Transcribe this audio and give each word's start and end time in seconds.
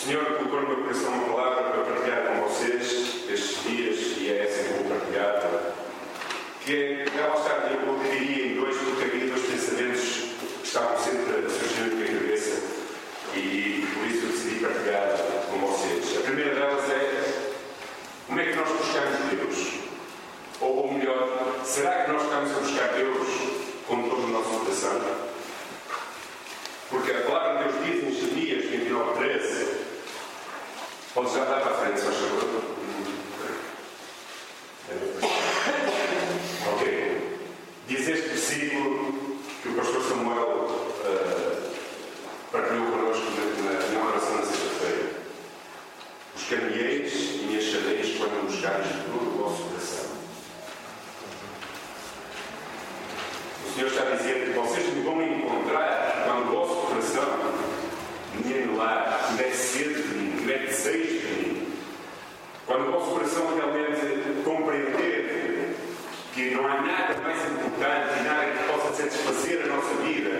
Senhor 0.00 0.24
colocou 0.24 0.62
no 0.62 0.68
meu 0.68 0.76
coração 0.78 1.12
uma 1.12 1.34
palavra 1.34 1.62
para 1.72 1.82
partilhar 1.82 2.22
com 2.22 2.48
vocês 2.48 3.28
estes 3.28 3.62
dias, 3.64 4.16
e 4.16 4.30
é 4.30 4.44
essa 4.46 4.62
que 4.62 4.82
vou 4.82 4.96
partilhar, 4.96 5.72
que 6.64 6.74
é, 6.74 7.06
ela 7.18 7.36
está, 7.36 7.68
eu 7.70 7.98
dividiria 7.98 8.46
em 8.46 8.54
dois, 8.54 8.78
porque 8.78 9.04
havia 9.04 9.26
dois 9.26 9.42
pensamentos 9.42 10.00
que 10.00 10.66
estavam 10.66 10.96
sempre 10.96 11.44
a 11.44 11.50
surgir 11.50 11.80
na 11.80 11.96
minha 11.96 12.18
cabeça, 12.18 12.62
e 13.34 13.86
por 13.92 14.06
isso 14.06 14.24
eu 14.24 14.32
decidi 14.32 14.64
partilhar 14.64 15.18
com 15.50 15.58
vocês. 15.66 16.16
A 16.16 16.20
primeira 16.22 16.54
delas 16.54 16.90
é 16.90 17.52
como 18.26 18.40
é 18.40 18.44
que 18.46 18.56
nós 18.56 18.68
buscamos 18.70 19.18
Deus? 19.30 19.80
Ou, 20.62 20.76
ou 20.76 20.94
melhor, 20.94 21.60
será 21.62 22.04
que 22.04 22.12
nós 22.12 22.22
estamos 22.22 22.50
a 22.52 22.60
buscar 22.60 22.88
Deus 22.94 23.28
com 23.86 24.08
todo 24.08 24.24
o 24.24 24.28
nosso 24.28 24.48
coração? 24.48 24.98
Porque 26.88 27.10
a 27.12 27.20
palavra 27.20 27.64
de 27.64 27.78
Deus 27.78 27.84
diz 27.84 28.02
em 28.02 28.12
Jeremias 28.18 28.64
29, 28.64 29.18
13. 29.18 29.80
Pode 31.20 31.34
já 31.34 31.44
frente. 31.44 32.00
Ok. 36.72 37.38
Diz 37.86 38.08
este 38.08 38.28
versículo 38.28 39.38
que 39.62 39.68
o 39.68 39.72
pastor 39.74 40.02
Samuel 40.02 40.70
uh, 41.04 41.70
partilhou 42.50 42.86
connosco 42.86 43.26
na, 43.36 43.70
na, 43.70 43.86
na 43.88 44.08
oração 44.08 44.36
na 44.36 44.42
sexta-feira. 44.46 45.10
Buscar-me-eis 46.32 47.12
e 47.12 47.46
me 47.50 47.58
achareis 47.58 48.16
quando 48.16 48.46
buscares 48.46 48.86
de 48.86 49.02
todo 49.12 49.28
o 49.28 49.42
vosso 49.42 49.64
coração. 49.64 50.06
O 53.66 53.74
Senhor 53.74 53.88
está 53.88 54.02
a 54.04 54.16
dizer 54.16 54.46
que 54.46 54.58
vocês 54.58 54.94
me 54.94 55.02
vão 55.02 55.20
encontrar 55.20 56.24
quando 56.24 56.48
o 56.48 56.52
vosso 56.54 56.86
coração 56.86 57.70
me 58.34 58.54
anelar, 58.54 59.26
tiver 59.28 59.52
sede 59.52 60.02
de 60.02 60.14
mim, 60.14 60.36
tiver 60.38 60.58
desejo 60.66 61.18
de 61.18 61.26
mim. 61.26 61.72
Quando 62.66 62.88
o 62.88 62.92
vosso 62.92 63.10
coração 63.10 63.54
realmente 63.54 64.42
compreender 64.44 65.76
que 66.32 66.50
não 66.54 66.66
há 66.66 66.80
nada 66.80 67.20
mais 67.22 67.38
importante 67.50 68.20
e 68.20 68.22
nada 68.22 68.46
que 68.46 68.72
possa 68.72 68.94
satisfazer 68.94 69.62
a 69.64 69.66
nossa 69.66 69.94
vida 70.02 70.30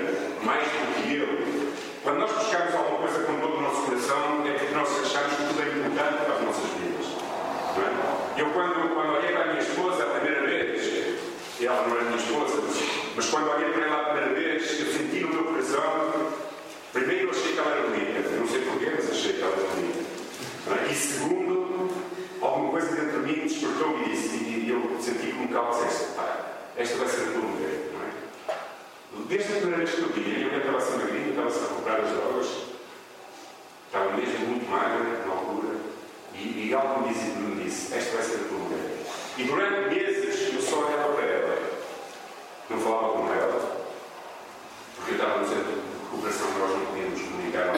mais 0.45 0.63
do 0.63 1.03
que 1.03 1.17
eu. 1.17 1.71
Quando 2.03 2.21
nós 2.21 2.33
buscamos 2.33 2.75
alguma 2.75 2.99
coisa 2.99 3.25
com 3.25 3.41
todo 3.41 3.59
o 3.59 3.61
nosso 3.61 3.83
coração, 3.83 4.47
é 4.47 4.53
porque 4.53 4.75
nós 4.75 4.89
achamos 4.89 5.37
que 5.37 5.45
tudo 5.49 5.63
é 5.63 5.67
importante 5.67 6.25
para 6.25 6.35
as 6.35 6.43
nossas 6.43 6.71
vidas. 6.79 7.07
Não 7.77 7.83
é? 7.83 8.41
Eu, 8.41 8.51
quando, 8.51 8.95
quando 8.95 9.17
olhei 9.17 9.33
para 9.33 9.43
a 9.43 9.47
minha 9.49 9.61
esposa 9.61 10.05
a 10.05 10.07
primeira 10.07 10.47
vez, 10.47 11.01
e 11.59 11.60
ela 11.71 11.89
não 11.89 11.97
era 11.97 12.05
minha 12.05 12.17
esposa, 12.17 12.63
mas 13.15 13.27
quando 13.27 13.51
olhei 13.51 13.71
para 13.71 13.87
ela 13.87 14.01
a 14.01 14.05
primeira 14.13 14.35
vez, 14.35 14.81
eu 14.81 14.87
senti 14.87 15.21
no 15.21 15.29
meu 15.35 15.45
coração, 15.45 16.33
primeiro 16.93 17.25
eu 17.25 17.31
achei 17.31 17.53
que 17.53 17.59
ela 17.59 17.71
era 17.71 17.83
bonita, 17.89 18.31
não 18.31 18.49
sei 18.49 18.61
porquê, 18.63 18.93
mas 18.97 19.11
achei 19.11 19.33
que 19.35 19.43
ela 19.43 19.53
era 19.53 19.69
bonita. 19.69 20.01
É? 20.71 20.93
E 20.93 20.95
segundo, 20.95 21.91
alguma 22.41 22.71
coisa 22.71 22.95
dentro 22.95 23.23
de 23.23 23.27
mim 23.27 23.41
despertou 23.47 23.99
e 24.01 24.11
disse, 24.11 24.37
e 24.37 24.71
eu 24.71 25.01
senti 25.01 25.33
como 25.33 25.49
que 25.49 25.55
ela 25.55 25.71
dissesse, 25.71 26.07
esta 26.77 26.97
vai 26.97 27.09
ser 27.09 27.23
a 27.23 27.33
tua 27.33 27.43
mulher, 27.43 27.91
não 27.93 28.01
é? 28.03 29.27
Desde 29.29 29.53
a 29.53 29.57
primeira 29.57 29.79
vez 29.79 29.91
que 29.91 30.03
eu 30.03 30.09
vi, 30.09 30.43
eu 30.43 30.59
estava 30.59 30.79
assim 30.79 30.99
magrinho, 30.99 31.31
estava-se 31.31 31.59
a 31.59 31.63
recuperar 31.69 32.01
as 32.01 32.11
drogas, 32.11 32.47
estava 33.87 34.13
mesmo 34.17 34.39
muito 34.47 34.71
magra 34.71 35.25
na 35.27 35.33
altura, 35.33 35.77
e, 36.35 36.69
e 36.69 36.75
algo 36.75 37.07
me 37.07 37.15
disse, 37.15 37.27
me 37.27 37.65
disse, 37.65 37.95
esta 37.95 38.17
vai 38.17 38.25
ser 38.25 38.35
a 38.37 38.49
tua 38.49 38.59
mulher. 38.59 38.97
E 39.37 39.45
durante 39.45 39.95
meses 39.95 40.55
eu 40.55 40.61
só 40.61 40.87
olhava 40.87 41.13
para 41.15 41.25
ela, 41.25 41.59
não 42.71 42.79
falava 42.79 43.09
com 43.13 43.33
ela, 43.33 43.87
porque 44.97 45.11
eu 45.11 45.17
estava 45.17 45.41
no 45.41 45.49
centro 45.49 45.65
de 45.65 45.81
recuperação, 46.05 46.47
nós 46.59 46.71
não 46.71 46.87
podíamos 46.87 47.21
comunicar. 47.21 47.75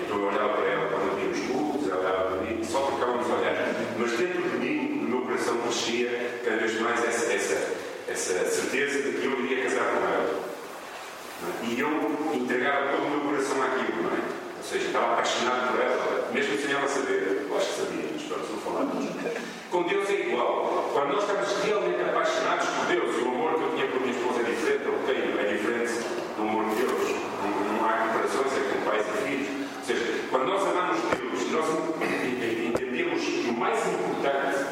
Então 0.00 0.18
eu 0.18 0.26
olhava 0.26 0.48
para 0.54 0.66
ela 0.66 0.88
quando 0.88 1.16
víamos 1.16 1.48
luz, 1.48 1.90
ela 1.90 2.00
olhava 2.00 2.24
para 2.28 2.36
mim, 2.42 2.64
só 2.64 2.86
ficávamos 2.92 3.30
a 3.30 3.34
olhar. 3.34 3.74
Mas 3.98 4.12
dentro 4.12 4.42
de 4.42 4.56
mim, 4.58 5.02
no 5.02 5.08
meu 5.08 5.22
coração, 5.22 5.58
crescia 5.58 6.40
cada 6.44 6.56
vez 6.58 6.80
mais 6.80 7.04
essa, 7.04 7.32
essa, 7.32 7.74
essa 8.08 8.44
certeza 8.44 9.02
de 9.02 9.18
que 9.18 9.26
eu 9.26 9.44
iria 9.44 9.64
casar 9.64 9.84
com 9.84 10.06
ela. 10.06 10.52
E 11.64 11.80
eu 11.80 11.88
entregava 12.34 12.92
todo 12.92 13.06
o 13.06 13.10
meu 13.10 13.20
coração 13.20 13.60
àquilo, 13.62 14.02
não 14.02 14.10
é? 14.10 14.20
Ou 14.58 14.64
seja, 14.64 14.86
estava 14.86 15.12
apaixonado 15.14 15.72
por 15.72 15.80
ela, 15.82 16.30
mesmo 16.32 16.56
sem 16.56 16.72
ela 16.72 16.86
saber. 16.86 17.46
Eu 17.50 17.56
acho 17.56 17.66
que 17.66 17.80
sabia, 17.80 18.06
mas 18.12 18.22
para 18.22 18.36
não 18.38 18.58
falar. 18.58 19.42
Com 19.70 19.82
Deus 19.84 20.08
é 20.10 20.28
igual. 20.28 20.90
Quando 20.92 21.14
nós 21.14 21.22
estamos 21.22 21.64
realmente 21.64 22.00
apaixonados 22.00 22.68
por 22.68 22.86
Deus, 22.86 23.16
e 23.16 23.22
o 23.22 23.28
amor 23.28 23.54
que 23.54 23.62
eu 23.62 23.70
tinha 23.74 23.86
por 23.88 24.00
minha 24.02 24.12
esposa 24.12 24.40
é 24.40 24.44
diferente, 24.44 24.84
eu 24.84 24.98
tenho, 25.06 25.40
é 25.40 25.44
diferente 25.52 25.92
do 26.36 26.42
amor 26.42 26.64
de 26.68 26.74
Deus. 26.76 27.10
Não, 27.42 27.72
não 27.72 27.88
há 27.88 27.92
comparações, 27.92 28.52
é 28.52 28.60
com 28.70 28.90
pais 28.90 29.06
e 29.08 29.28
filhos. 29.28 29.48
Ou 29.78 29.84
seja, 29.84 30.24
quando 30.30 30.44
nós 30.46 30.62
amamos 30.62 31.00
Deus, 31.16 31.50
nós 31.50 31.66
entendemos 32.68 33.20
que 33.24 33.48
o 33.48 33.54
mais 33.54 33.78
importante 33.88 34.64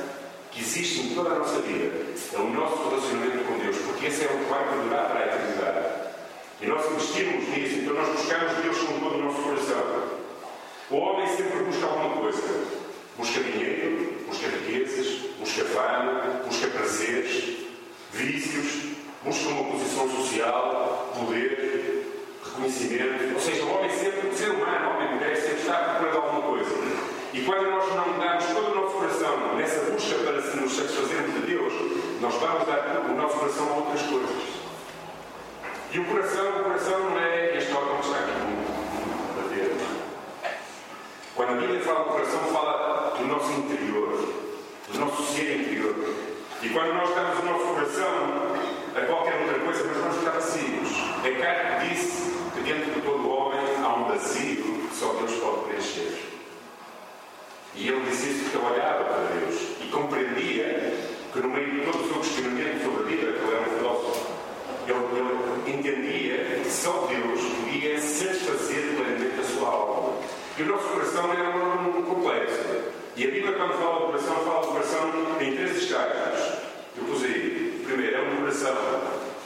que 0.52 0.62
existe 0.80 1.00
em 1.00 1.14
toda 1.14 1.30
a 1.30 1.38
nossa 1.38 1.60
vida 1.60 1.90
é 2.32 2.38
o 2.38 2.50
nosso 2.50 2.88
relacionamento 2.88 3.44
com 3.44 3.58
Deus, 3.58 3.76
porque 3.76 4.06
esse 4.06 4.24
é 4.24 4.26
o 4.26 4.38
que 4.38 4.50
vai 4.50 4.66
perdurar 4.66 5.10
para 5.10 5.20
a 5.20 5.26
eternidade. 5.26 5.86
E 6.60 6.66
nós 6.66 6.90
investimos 6.90 7.48
nisso, 7.48 7.80
então 7.80 7.94
nós 7.94 8.08
buscamos 8.08 8.52
Deus 8.62 8.78
com 8.78 9.00
todo 9.00 9.14
o 9.16 9.24
nosso 9.24 9.42
coração. 9.42 10.20
O 10.90 10.96
homem 10.96 11.26
sempre 11.36 11.58
busca 11.64 11.86
alguma 11.86 12.16
coisa. 12.16 12.80
Busca 13.18 13.40
dinheiro, 13.40 14.24
busca 14.26 14.46
riquezas, 14.46 15.30
busca 15.38 15.64
fama, 15.64 16.42
busca 16.46 16.68
prazeres, 16.68 17.66
vícios, 18.12 18.96
busca 19.22 19.48
uma 19.50 19.72
posição 19.72 20.08
social, 20.08 21.12
poder, 21.18 22.06
reconhecimento. 22.44 23.34
Ou 23.34 23.40
seja, 23.40 23.64
o 23.64 23.76
homem 23.76 23.90
sempre, 23.90 24.28
o 24.28 24.34
ser 24.34 24.50
humano, 24.50 24.88
o 24.88 24.94
homem 24.94 25.08
e 25.10 25.14
mulher, 25.14 25.36
sempre 25.36 25.60
está 25.60 25.74
procurando 25.74 26.16
alguma 26.16 26.42
coisa. 26.42 27.09
E 27.32 27.42
quando 27.42 27.70
nós 27.70 27.88
não 27.94 28.18
damos 28.18 28.44
todo 28.46 28.72
o 28.72 28.74
nosso 28.74 28.94
coração 28.96 29.54
nessa 29.56 29.88
busca 29.88 30.16
para 30.16 30.32
nos 30.32 30.76
satisfazermos 30.76 31.34
de 31.34 31.40
Deus, 31.46 31.72
nós 32.20 32.34
vamos 32.34 32.66
dar 32.66 33.06
o 33.08 33.14
nosso 33.14 33.38
coração 33.38 33.68
a 33.68 33.76
outras 33.76 34.02
coisas. 34.02 34.60
E 35.92 36.00
o 36.00 36.04
coração, 36.06 36.48
o 36.48 36.64
coração 36.64 37.10
não 37.10 37.18
é 37.20 37.56
este 37.56 37.72
órgão 37.72 37.98
que 37.98 38.06
está 38.06 38.18
aqui 38.18 38.32
no 38.32 39.42
bater. 39.42 39.76
Quando 41.36 41.50
a 41.50 41.54
Bíblia 41.54 41.80
fala 41.82 42.04
do 42.04 42.10
coração, 42.10 42.40
fala 42.52 43.14
do 43.16 43.26
nosso 43.28 43.52
interior, 43.52 44.34
do 44.92 44.98
nosso 44.98 45.22
ser 45.32 45.60
interior. 45.60 45.94
E 46.62 46.68
quando 46.68 46.94
nós 46.94 47.14
damos 47.14 47.38
o 47.38 47.42
nosso 47.44 47.64
coração 47.64 48.56
a 48.96 49.00
qualquer 49.06 49.40
outra 49.40 49.60
coisa, 49.60 49.84
nós 49.84 49.96
vamos 49.98 50.16
ficar 50.16 50.30
vazios. 50.32 50.88
Descartes 51.22 51.88
disse 51.88 52.38
que 52.54 52.60
dentro 52.60 52.90
de 52.90 53.00
todo 53.02 53.30
homem 53.30 53.60
há 53.84 53.94
um 53.94 54.08
vazio 54.08 54.88
que 54.88 54.96
só 54.96 55.12
Deus 55.12 55.32
pode 55.34 55.68
preencher. 55.68 56.29
E 57.74 57.88
ele 57.88 58.00
disse 58.08 58.30
isso 58.30 58.44
porque 58.44 58.56
ele 58.56 58.66
olhava 58.66 59.04
para 59.04 59.38
Deus 59.38 59.60
e 59.80 59.88
compreendia 59.88 60.94
que 61.32 61.38
no 61.38 61.48
meio 61.48 61.70
de 61.70 61.80
todo 61.86 62.02
o 62.02 62.08
seu 62.08 62.20
questionamento 62.20 62.84
sobre 62.84 63.02
a 63.02 63.06
vida, 63.06 63.32
que 63.32 63.38
ele 63.38 63.54
era 63.54 63.60
um 63.60 63.78
filósofo, 63.78 64.26
ele, 64.88 64.98
ele 65.66 65.78
entendia 65.78 66.60
que 66.62 66.70
só 66.70 67.06
Deus 67.08 67.40
podia 67.40 68.00
satisfazer 68.00 68.94
plenamente 68.96 69.40
a 69.40 69.44
sua 69.44 69.68
alma. 69.68 70.18
E 70.58 70.62
o 70.62 70.66
nosso 70.66 70.88
coração 70.88 71.32
era 71.32 71.50
um, 71.56 71.98
um 71.98 72.02
complexo. 72.02 72.58
E 73.16 73.24
a 73.24 73.30
Bíblia, 73.30 73.52
quando 73.52 73.72
fala 73.74 74.00
do 74.00 74.06
coração, 74.06 74.34
fala 74.44 74.60
do 74.60 74.72
coração 74.72 75.12
em 75.40 75.54
três 75.54 75.76
estágios. 75.76 76.58
Eu 76.96 77.04
pus 77.04 77.22
aí. 77.22 77.82
Primeiro, 77.86 78.16
é 78.16 78.20
um 78.22 78.36
coração 78.36 78.74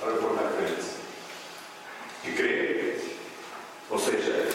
para 0.00 0.12
pôr 0.12 0.34
na 0.34 0.48
frente. 0.50 0.84
Que 2.22 2.32
crê. 2.32 2.96
Ou 3.90 3.98
seja, 3.98 4.48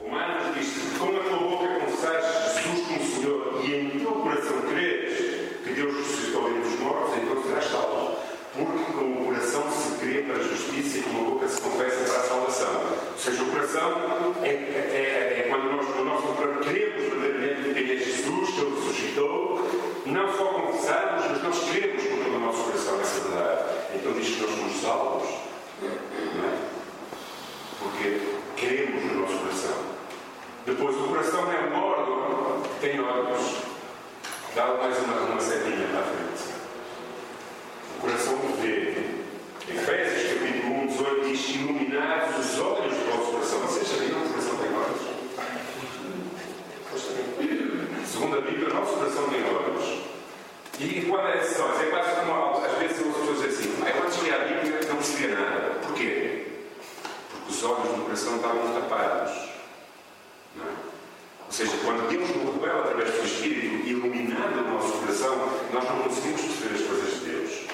Romanos 0.00 0.54
diz 0.54 0.98
com 0.98 1.08
a 1.08 1.20
tua 1.20 1.38
boca 1.38 1.80
confessares 1.80 2.42
Jesus 2.62 2.86
como 2.86 3.04
Senhor 3.04 3.60
e 3.64 3.74
em 3.74 3.98
teu 3.98 4.12
coração 4.12 4.62
creres 4.62 5.18
que 5.62 5.72
Deus 5.74 5.96
ressuscitou 5.96 6.48
entre 6.48 6.68
os 6.68 6.80
mortos, 6.80 7.14
então 7.16 7.42
serás 7.42 7.64
salvo. 7.64 8.16
Porque 8.54 8.92
com 8.92 9.12
o 9.12 9.24
coração 9.26 9.62
se 9.70 9.98
crê 9.98 10.22
para 10.22 10.36
a 10.36 10.42
justiça 10.42 10.98
e 10.98 11.02
com 11.02 11.10
a 11.10 11.30
boca 11.30 11.48
se 11.48 11.60
confessa 11.60 12.04
para 12.04 12.20
a 12.20 12.24
salvação. 12.24 12.82
Ou 13.12 13.18
seja, 13.18 13.42
o 13.42 13.46
coração 13.46 14.34
é, 14.42 14.48
é, 14.48 15.38
é 15.38 15.46
quando 15.48 15.72
nós, 15.72 15.96
no 15.96 16.04
nosso 16.04 16.26
coração, 16.28 16.62
queremos 16.62 17.02
verdadeiramente 17.02 17.74
quem 17.74 17.84
é 17.84 17.96
Jesus, 17.96 18.50
que 18.50 18.60
Ele 18.60 18.74
ressuscitou, 18.74 19.70
não 20.06 20.36
só 20.36 20.44
confessamos, 20.44 21.24
mas 21.30 21.42
nós 21.42 21.58
queremos 21.70 22.02
com 22.02 22.16
todo 22.16 22.36
o 22.36 22.40
nosso 22.40 22.64
coração 22.64 23.00
essa 23.00 23.20
verdade. 23.28 23.62
Então 23.94 24.12
diz 24.12 24.28
que 24.28 24.42
nós 24.42 24.50
somos 24.50 24.80
salvos. 24.80 25.28
Não 25.80 26.44
é? 26.44 26.58
Porque 27.78 28.20
queremos 28.56 29.04
no 29.04 29.20
nosso 29.22 29.38
coração. 29.38 29.92
Depois, 30.64 30.94
o 30.94 31.08
coração 31.08 31.52
é 31.52 31.58
um 31.66 31.82
órgão 31.82 32.62
que 32.62 32.80
tem 32.86 33.00
olhos. 33.00 33.56
Dá 34.54 34.66
mais 34.66 34.96
uma, 34.98 35.14
uma 35.14 35.40
setinha 35.40 35.88
para 35.88 36.00
a 36.00 36.04
frente. 36.04 36.52
O 37.96 38.00
coração 38.00 38.38
vê. 38.60 38.92
Efésios 39.68 40.38
capítulo 40.38 40.82
1, 40.82 40.86
18 40.86 41.28
diz: 41.28 41.54
Iluminados 41.56 42.38
os 42.38 42.60
olhos 42.60 42.94
do 42.94 43.10
vosso 43.10 43.32
coração. 43.32 43.58
Vocês 43.60 43.88
sabiam 43.88 44.20
que 44.20 44.26
o 44.26 44.30
coração 44.30 44.56
tem 44.56 44.74
olhos? 44.74 45.02
Pois 46.90 47.02
também. 47.02 48.06
Segundo 48.06 48.38
a 48.38 48.40
Bíblia, 48.40 48.70
o 48.70 48.74
nosso 48.74 48.94
coração 48.94 49.28
tem 49.30 49.44
olhos. 49.44 50.02
E 50.78 51.06
quando 51.08 51.26
é 51.28 51.38
esses 51.38 51.60
olhos? 51.60 51.80
É 51.80 51.84
quase 51.86 52.20
como 52.20 52.64
às 52.64 52.78
vezes 52.78 53.00
eu 53.00 53.06
ouço 53.08 53.20
pessoas 53.20 53.40
dizer 53.40 53.48
assim: 53.48 53.82
ah, 53.82 53.92
quando 53.92 54.14
cheguei 54.14 54.32
à 54.32 54.38
Bíblia 54.38 54.80
não 54.88 54.96
percebia 54.96 55.34
nada. 55.34 55.70
Porquê? 55.86 56.46
Porque 57.30 57.50
os 57.50 57.64
olhos 57.64 57.96
do 57.96 58.02
coração 58.04 58.36
estavam 58.36 58.80
tapados. 58.80 59.52
Não 60.56 60.64
é? 60.64 60.92
seja, 61.52 61.72
quando 61.84 62.08
Deus 62.08 62.28
nos 62.30 62.54
revela 62.54 62.80
através 62.80 63.10
do 63.10 63.16
seu 63.16 63.24
Espírito, 63.24 63.86
iluminando 63.86 64.60
o 64.60 64.72
nosso 64.72 64.92
coração, 64.92 65.36
nós 65.72 65.84
não 65.84 66.02
conseguimos 66.02 66.40
perceber 66.40 66.74
as 66.74 66.80
coisas 66.82 67.14
de 67.14 67.30
Deus. 67.30 67.66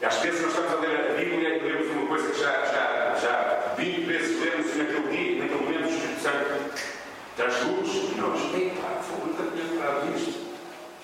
E 0.00 0.04
às 0.04 0.16
vezes 0.16 0.40
nós 0.42 0.50
estamos 0.50 0.72
a 0.72 0.76
ler 0.76 1.10
a 1.10 1.14
Bíblia 1.14 1.56
e 1.56 1.58
lemos 1.60 1.90
uma 1.90 2.06
coisa 2.06 2.30
que 2.30 2.40
já, 2.40 2.52
já, 2.66 3.16
já 3.20 3.74
20 3.76 4.00
vezes 4.04 4.40
lemos 4.40 4.74
e 4.74 4.78
naquele 4.78 5.08
dia, 5.08 5.42
naquele 5.42 5.60
momento, 5.60 5.86
o 5.86 5.90
Espírito 5.90 6.20
Santo 6.20 6.96
traz 7.36 7.62
luz 7.66 7.88
e 7.88 8.18
nós, 8.18 8.40
epá, 8.54 9.02
foi 9.02 9.18
muito 9.18 9.54
lembrado 9.54 10.12
disto. 10.12 10.46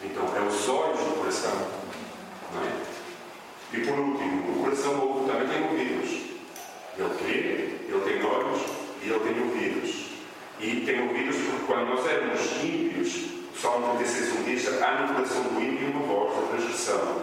Então, 0.03 0.25
é 0.35 0.41
os 0.41 0.69
olhos 0.69 0.99
do 0.99 1.19
coração. 1.19 1.69
Não 2.55 2.63
é? 2.63 2.73
E 3.75 3.81
por 3.87 3.99
último, 3.99 4.53
o 4.53 4.65
coração 4.65 4.99
ouve 5.01 5.31
também 5.31 5.49
tem 5.49 5.63
ouvidos. 5.63 6.11
Ele 6.99 7.15
crê, 7.19 7.39
ele 7.89 8.01
tem 8.05 8.25
olhos 8.25 8.63
e 9.03 9.09
ele 9.09 9.21
tem 9.21 9.43
ouvidos. 9.43 10.13
E 10.59 10.87
tem 10.87 11.03
ouvidos 11.03 11.37
porque 11.37 11.67
quando 11.67 11.89
nós 11.89 12.07
éramos 12.07 12.41
ímpios, 12.63 13.15
o 13.55 13.59
Salmo 13.61 13.97
36 13.97 14.33
um 14.33 14.43
diz, 14.45 14.83
há 14.83 15.03
no 15.03 15.15
coração 15.15 15.43
do 15.43 15.61
ímpio 15.61 15.91
uma 15.91 16.07
voz 16.07 16.35
da 16.35 16.49
transgressão. 16.49 17.23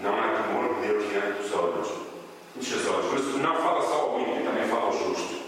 Não 0.00 0.18
há 0.18 0.42
temor 0.42 0.74
de 0.74 0.86
Deus 0.86 1.08
diante 1.08 1.42
dos 1.42 1.52
olhos. 1.52 1.88
Dos 2.54 2.86
olhos. 2.86 3.12
Mas 3.12 3.42
não 3.42 3.56
fala 3.56 3.82
só 3.82 3.94
ao 3.94 4.20
ímpio, 4.20 4.44
também 4.44 4.68
fala 4.68 4.86
ao 4.86 4.92
justo. 4.92 5.42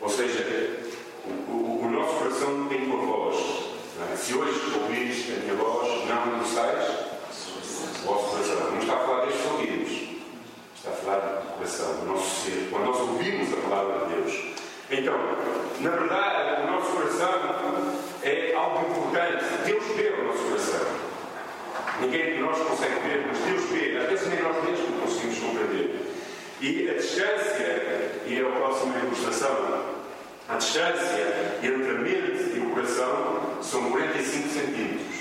Ou 0.00 0.08
seja, 0.08 0.79
o, 1.26 1.52
o, 1.52 1.84
o 1.84 1.90
nosso 1.90 2.14
coração 2.14 2.66
tem 2.68 2.84
uma 2.84 3.04
voz. 3.04 3.36
É? 4.12 4.16
Se 4.16 4.34
hoje 4.34 4.60
ouvires 4.80 5.26
a 5.36 5.40
minha 5.42 5.54
voz, 5.54 6.08
não 6.08 6.34
engrossais 6.34 6.88
o 8.02 8.06
vosso 8.06 8.30
coração. 8.30 8.70
Não 8.70 8.78
está 8.78 8.94
a 8.94 8.98
falar 8.98 9.26
destes 9.26 9.46
ouvidos. 9.46 9.92
Está 10.74 10.90
a 10.90 10.92
falar 10.92 11.18
do 11.18 11.54
coração, 11.54 11.94
do 11.96 12.06
nosso 12.06 12.44
ser. 12.44 12.68
Quando 12.70 12.86
nós 12.86 13.00
ouvimos 13.00 13.52
a 13.52 13.68
palavra 13.68 14.06
de 14.06 14.14
Deus. 14.14 14.60
Então, 14.90 15.14
na 15.80 15.90
verdade, 15.90 16.62
o 16.62 16.72
nosso 16.72 16.92
coração 16.92 17.28
é 18.22 18.54
algo 18.54 18.90
importante. 18.90 19.44
Deus 19.66 19.84
vê 19.96 20.08
o 20.08 20.24
nosso 20.24 20.44
coração. 20.44 20.86
Ninguém 22.00 22.34
de 22.34 22.40
nós 22.40 22.58
consegue 22.58 23.00
ver, 23.00 23.26
mas 23.26 23.38
Deus 23.38 23.64
vê. 23.70 23.98
Às 23.98 24.08
vezes 24.08 24.28
nem 24.28 24.42
nós 24.42 24.64
mesmos 24.64 25.00
conseguimos 25.00 25.38
compreender. 25.38 26.00
E 26.62 26.90
a 26.90 26.94
distância, 26.94 28.22
e 28.26 28.38
é 28.38 28.46
a 28.46 28.50
próxima 28.50 28.98
ilustração, 28.98 29.89
a 30.50 30.56
distância 30.56 31.58
entre 31.62 31.90
a 31.90 31.94
mente 31.94 32.56
e 32.56 32.58
o 32.58 32.70
coração 32.70 33.58
são 33.62 33.88
45 33.92 34.48
centímetros. 34.48 35.16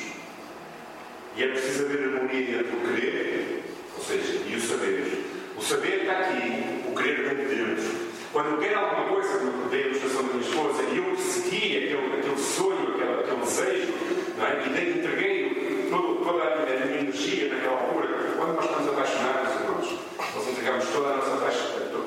E 1.36 1.44
é 1.44 1.48
preciso 1.50 1.86
haver 1.86 2.04
harmonia 2.04 2.60
entre 2.60 2.76
o 2.76 2.80
querer, 2.82 3.64
ou 3.96 4.04
seja, 4.04 4.42
e 4.48 4.56
o 4.56 4.60
saber. 4.60 5.26
O 5.56 5.62
saber 5.62 6.02
está 6.02 6.14
aqui, 6.14 6.84
o 6.90 6.96
querer 6.96 7.36
vem 7.36 7.48
de 7.48 7.56
dentro. 7.56 8.10
Quando 8.34 8.50
eu 8.54 8.58
quero 8.58 8.80
alguma 8.80 9.08
coisa, 9.10 9.38
como 9.38 9.70
dei 9.70 9.84
a 9.84 9.88
ilustração 9.88 10.24
da 10.24 10.34
minha 10.34 10.50
esposa, 10.50 10.84
e 10.84 10.98
eu 10.98 11.04
persegui 11.04 11.78
aquele, 11.78 12.20
aquele 12.20 12.38
sonho, 12.40 12.96
aquele, 12.96 13.20
aquele 13.20 13.40
desejo, 13.42 13.94
não 14.36 14.46
é? 14.48 14.66
e 14.66 14.70
dei, 14.70 14.90
entreguei 14.98 15.88
todo, 15.92 16.26
toda 16.26 16.44
a 16.44 16.56
minha, 16.56 17.02
energia 17.02 17.54
naquela 17.54 17.82
altura, 17.82 18.08
quando 18.36 18.56
nós 18.56 18.66
estamos 18.66 18.88
apaixonados, 18.90 20.00
nós 20.18 20.48
entregamos 20.48 20.86
toda 20.90 21.10
a 21.10 21.18
nossa, 21.18 21.52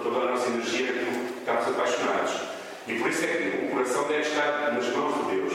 toda 0.03 0.19
a 0.19 0.31
nossa 0.33 0.49
energia 0.49 0.87
naquilo 0.87 1.27
que 1.27 1.39
estamos 1.39 1.69
apaixonados. 1.69 2.53
E 2.87 2.99
por 2.99 3.09
é 3.25 3.27
que 3.27 3.67
o 3.67 3.71
coração 3.71 4.09
deve 4.09 4.21
estar 4.21 4.73
nas 4.73 4.89
mãos 4.89 5.15
de 5.15 5.37
Deus. 5.37 5.53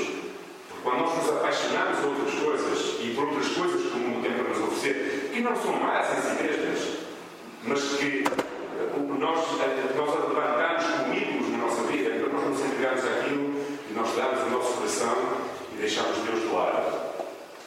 Porque 0.69 0.83
quando 0.83 0.99
nós 0.99 1.17
nos 1.17 1.29
apaixonamos 1.37 1.99
por 1.99 2.07
outras 2.09 2.33
coisas 2.35 2.95
e 3.01 3.13
por 3.15 3.27
outras 3.27 3.47
coisas 3.49 3.81
que 3.81 3.97
o 3.97 3.99
mundo 3.99 4.21
tem 4.21 4.33
para 4.33 4.43
nos 4.43 4.59
oferecer, 4.59 5.31
que 5.33 5.41
não 5.41 5.55
são 5.55 5.73
más 5.73 6.17
em 6.17 6.21
si 6.21 6.43
mesmas, 6.43 6.97
mas 7.63 7.81
que 7.97 8.23
nós, 9.19 9.47
nós 9.95 10.15
levantamos 10.15 10.83
como 10.85 11.13
ídolos 11.13 11.51
na 11.51 11.57
nossa 11.57 11.81
vida, 11.83 12.15
então 12.15 12.29
nós 12.29 12.49
nos 12.49 12.59
entregamos 12.61 13.03
àquilo 13.05 13.65
e 13.89 13.93
nós 13.93 14.15
damos 14.15 14.43
o 14.43 14.49
nosso 14.49 14.73
coração 14.73 15.17
e 15.73 15.77
deixamos 15.77 16.17
Deus 16.19 16.41
de 16.41 16.47
lado. 16.47 17.07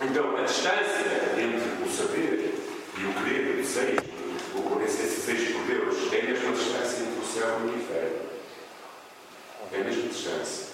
Então, 0.00 0.36
a 0.36 0.42
distância 0.42 1.34
entre 1.36 1.84
o 1.84 1.90
saber 1.90 2.54
e 2.96 3.04
o 3.04 3.12
querer, 3.22 3.50
o 3.50 3.56
desejo, 3.56 4.00
o, 4.54 4.82
esse 4.82 5.02
desejo 5.02 5.52
por 5.52 5.66
Deus, 5.66 6.12
é 6.12 6.20
a 6.20 6.24
mesma 6.24 6.52
distância 6.52 7.02
entre 7.02 7.20
o 7.20 7.24
céu 7.24 7.60
e 7.60 7.68
o 7.68 7.76
inferno. 7.76 8.29
É 9.72 9.80
a 9.80 9.84
mesma 9.84 10.08
distância. 10.08 10.66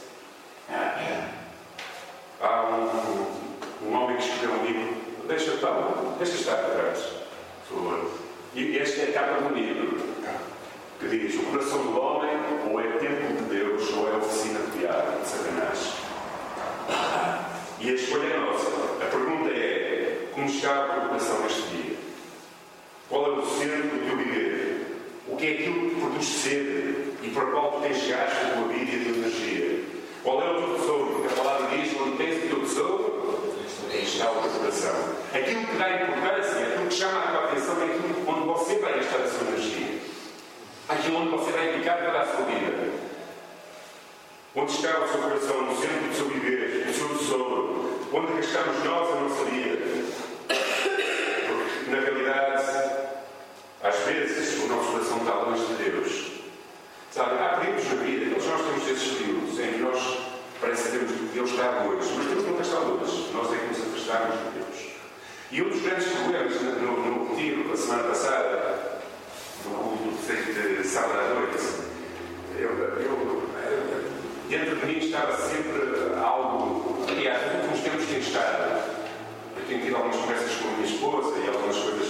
Há 2.41 2.63
um, 2.65 3.87
um 3.87 3.95
homem 3.95 4.17
que 4.17 4.23
escreveu 4.23 4.57
um 4.57 4.65
livro, 4.65 4.95
deixa, 5.29 5.51
deixa 6.19 6.35
estar 6.35 6.57
para 6.57 6.75
trás, 6.75 6.99
por 7.69 7.77
favor. 7.77 8.11
E 8.55 8.79
esta 8.79 9.03
é 9.03 9.11
a 9.11 9.13
capa 9.13 9.43
do 9.43 9.55
livro, 9.55 10.01
que 10.99 11.09
diz: 11.09 11.35
O 11.35 11.43
coração 11.45 11.83
do 11.83 12.01
homem 12.01 12.39
ou 12.71 12.81
é 12.81 12.85
templo 12.93 13.37
de 13.37 13.55
Deus 13.55 13.93
ou 13.93 14.09
é 14.09 14.17
oficina 14.17 14.61
de 14.61 14.79
diabo, 14.79 15.21
de 15.21 15.29
Satanás. 15.29 15.93
E 17.79 17.91
a 17.91 17.93
escolha 17.93 18.25
é 18.25 18.39
nossa. 18.39 18.71
A 19.03 19.07
pergunta 19.11 19.51
é: 19.51 20.29
como 20.35 20.47
está 20.47 21.05
o 21.05 21.09
coração 21.09 21.41
neste 21.43 21.63
dia? 21.69 21.97
Qual 23.11 23.27
é 23.27 23.39
o 23.39 23.47
centro 23.47 23.83
do 23.83 24.07
teu 24.07 24.17
viver? 24.17 24.87
O 25.29 25.37
que 25.37 25.47
é 25.47 25.51
aquilo 25.53 25.91
que 25.91 26.01
produz 26.01 26.27
sede 26.27 27.06
e 27.27 27.31
para 27.31 27.47
qual 27.47 27.73
tu 27.73 27.81
tens 27.81 28.07
gasto 28.07 28.37
a 28.37 28.51
tua 28.55 28.69
vida 28.69 28.93
e 28.93 29.01
a 29.01 29.05
tua 29.05 29.19
energia? 29.19 29.85
Qual 30.23 30.41
é 30.41 30.51
o 30.51 30.63
teu 30.63 30.79
tesouro? 30.79 31.07
Porque 31.07 31.35
a 31.35 31.43
palavra 31.43 31.77
diz: 31.77 32.01
onde 32.01 32.17
tens 32.17 32.45
o 32.45 32.49
teu 32.49 32.61
tesouro, 32.61 33.57
está 33.93 34.31
o 34.31 34.43
teu 34.43 34.51
coração. 34.53 34.95
Aquilo 35.35 35.67
que 35.67 35.77
dá 35.77 35.91
importância, 36.03 36.67
aquilo 36.67 36.87
que 36.87 36.95
chama 36.95 37.19
a 37.19 37.27
tua 37.33 37.45
atenção 37.45 37.83
é 37.83 37.85
aquilo 37.85 38.31
onde 38.31 38.47
você 38.47 38.79
vai 38.79 38.95
gastar 38.95 39.17
a 39.17 39.29
sua 39.29 39.49
energia. 39.49 39.99
Aquilo 40.89 41.19
onde 41.19 41.31
você 41.31 41.51
vai 41.51 41.67
dedicar 41.67 41.97
toda 41.97 42.21
a 42.21 42.27
sua 42.27 42.45
vida. 42.45 42.93
Onde 44.55 44.73
está 44.73 45.01
o 45.01 45.09
seu 45.09 45.21
coração, 45.21 45.63
no 45.63 45.77
centro 45.77 46.09
do 46.09 46.15
seu 46.15 46.29
viver, 46.29 46.87
no 46.87 46.95
seu 46.95 47.09
tesouro? 47.09 48.01
Onde 48.13 48.33
gastamos 48.35 48.85
nós 48.85 49.11
a 49.11 49.21
nossa 49.21 49.45
vida? 49.47 49.79
Porque, 50.47 51.91
na 51.91 52.01
realidade, 52.01 52.63
às 53.83 53.97
vezes, 54.07 54.63
o 54.63 54.69
nosso 54.69 54.93
coração 54.93 55.19
está 55.19 55.35
longe 55.35 55.67
de 55.67 55.75
Deus. 55.75 56.26
Períodos 57.87 57.93
na 57.93 58.03
vida, 58.03 58.35
todos 58.35 58.47
nós 58.47 58.63
temos 58.63 58.89
esses 58.89 59.19
períodos 59.19 59.61
em 59.61 59.73
que 59.73 59.79
nós 59.79 60.19
parece 60.61 60.83
que 60.85 60.99
temos 60.99 61.13
que 61.13 61.35
Deus 61.35 61.51
está 61.51 61.85
longe, 61.85 62.09
mas 62.17 62.27
Deus 62.27 62.47
nunca 62.47 62.63
está 62.63 62.79
longe. 62.81 63.31
Nós 63.33 63.53
é 63.53 63.57
que 63.57 63.67
nos 63.67 63.79
afastamos 63.79 64.35
de 64.35 64.59
Deus. 64.59 64.97
E 65.53 65.63
um 65.63 65.69
dos 65.69 65.83
grandes 65.83 66.07
problemas 66.09 66.61
no, 66.61 66.97
no 66.97 67.29
retiro 67.31 67.69
da 67.69 67.77
semana 67.77 68.03
passada, 68.05 69.03
no 69.65 69.71
culto 69.71 70.83
de 70.83 70.89
sábado 70.89 71.21
à 71.21 71.35
noite, 71.35 71.57
eu, 72.59 72.71
eu, 72.71 73.49
dentro 74.49 74.77
de 74.77 74.87
mim 74.87 74.99
estava 74.99 75.37
sempre 75.37 76.15
algo. 76.21 77.05
Aliás, 77.09 77.41
nos 77.47 77.65
últimos 77.65 77.81
tempos 77.81 78.07
tem 78.07 78.19
estado. 78.19 78.97
Eu 79.57 79.65
tenho 79.69 79.83
tido 79.83 79.97
algumas 79.97 80.17
conversas 80.17 80.55
com 80.57 80.69
a 80.69 80.73
minha 80.73 80.87
esposa 80.87 81.39
e 81.39 81.49
algumas 81.49 81.77
coisas 81.77 82.09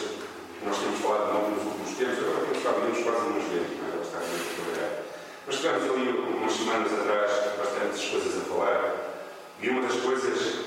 que 0.59 0.67
nós 0.67 0.79
temos 0.79 1.01
falado 1.01 1.35
muito 1.35 1.65
nos 1.65 1.67
últimos 1.67 1.99
tempos. 1.99 2.19
Agora 2.19 2.41
temos 2.41 2.59
estado 2.59 2.81
menos 2.81 2.99
quase 3.05 3.29
nos 3.29 3.45
vemos, 3.45 3.71
não 3.77 4.01
é? 4.01 4.03
Está 4.03 4.19
a 4.19 4.21
trabalhar. 4.21 5.06
Mas 5.47 5.57
tivemos 5.57 5.91
ali 5.91 6.09
umas 6.09 6.53
semanas 6.53 6.93
atrás 6.93 7.31
bastantes 7.57 8.11
coisas 8.11 8.37
a 8.37 8.45
falar. 8.47 8.95
E 9.63 9.69
uma 9.69 9.83
das 9.83 10.01
coisas 10.01 10.67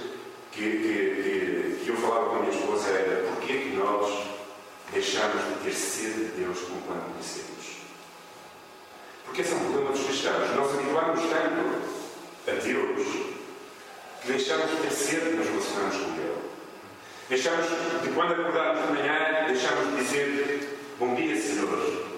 que, 0.51 0.61
que, 0.61 1.79
que, 1.81 1.81
que 1.83 1.89
eu 1.89 1.97
falava 1.97 2.29
com 2.29 2.35
a 2.37 2.39
minha 2.39 2.57
esposa 2.57 2.89
era 2.89 3.27
porquê 3.27 3.53
que 3.57 3.75
nós 3.75 4.23
deixamos 4.93 5.43
de 5.43 5.63
ter 5.63 5.73
sede 5.73 6.25
de 6.25 6.43
Deus 6.43 6.59
como 6.61 6.81
quando 6.83 7.11
conhecemos? 7.11 7.49
Porque 9.25 9.41
esse 9.41 9.51
é 9.51 9.55
um 9.55 9.59
problema 9.59 9.91
dos 9.91 10.05
cristãos. 10.05 10.55
Nós 10.55 10.73
habituamos 10.73 11.19
tanto 11.29 12.49
a 12.49 12.51
Deus 12.51 13.07
que 14.21 14.27
deixamos 14.31 14.71
de 14.71 14.77
ter 14.77 14.91
sede 14.91 15.29
de 15.29 15.35
nos 15.35 15.47
relacionarmos 15.47 15.97
com 15.97 16.11
Ele. 16.13 16.49
Deixamos 17.27 17.65
de 18.01 18.09
quando 18.09 18.31
acordarmos 18.31 18.87
de 18.87 18.93
manhã, 18.93 19.45
deixamos 19.45 19.89
de 19.89 19.95
dizer 19.97 20.79
bom 20.97 21.15
dia, 21.15 21.35
Senhor. 21.35 22.08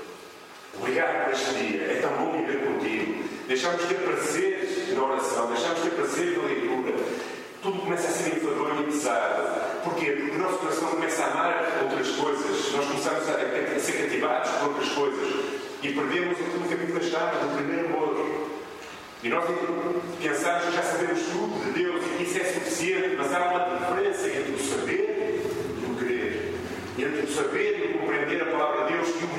Obrigado 0.78 1.25
por 1.25 1.34
este 1.34 1.54
dia. 1.54 1.82
É 1.84 2.01
tão 2.01 2.12
bom 2.13 2.32
viver 2.38 2.66
contigo. 2.66 3.24
Deixamos 3.48 3.82
de 3.82 3.88
ter 3.88 4.01
prazer 4.01 4.94
na 4.96 5.04
oração, 5.04 5.48
deixamos 5.48 5.84
de 5.84 5.90
ter 5.90 5.96
prazer 5.96 6.38
na 6.38 6.44
leitura. 6.44 6.96
Tudo 7.62 7.80
começa 7.80 8.08
a 8.08 8.12
ser 8.12 8.38
enfadonho 8.38 8.82
e 8.82 8.92
pesado. 8.92 9.82
Porquê? 9.84 10.12
Porque 10.12 10.36
o 10.36 10.40
nosso 10.40 10.58
coração 10.58 10.88
começa 10.90 11.24
a 11.24 11.32
amar 11.32 11.80
outras 11.84 12.08
coisas. 12.10 12.72
Nós 12.74 12.86
começamos 12.86 13.30
a, 13.30 13.34
a, 13.34 13.75
a 13.75 13.80
ser 13.80 14.04
cativados 14.04 14.50
por 14.51 14.70
outras 14.70 14.90
coisas. 14.90 15.62
E 15.84 15.94
perdemos 15.94 16.40
aquilo 16.40 16.68
que 16.68 16.75
Bíblia 16.75 17.04
chama 17.04 17.32
do 17.32 17.56
primeiro 17.56 17.88
amor. 17.88 18.48
E 19.24 19.30
nós 19.30 19.46
pensamos 20.20 20.66
que 20.66 20.72
já 20.75 20.82
sabemos 20.82 21.22
tudo 21.32 21.63
de 21.66 21.84
Deus 21.84 22.04
e 22.04 22.18
que 22.18 22.24
isso 22.24 22.40
é 22.40 22.44
suficiente, 22.44 23.16
mas 23.18 23.32
há 23.34 23.40
uma 23.50 23.78
diferença 23.78 24.28
entre 24.28 24.51
o 24.54 24.60
saber 24.60 25.44
e 25.78 25.92
o 25.92 25.96
querer. 25.96 26.54
Entre 26.98 27.25
o 27.25 27.36
saber 27.36 27.80
e 27.80 27.96
o 27.96 28.00
compreender 28.00 28.42
a 28.42 28.46
palavra 28.46 28.86
de 28.86 28.94
Deus 28.94 29.10
e 29.10 29.25
o 29.25 29.28
o 29.28 29.30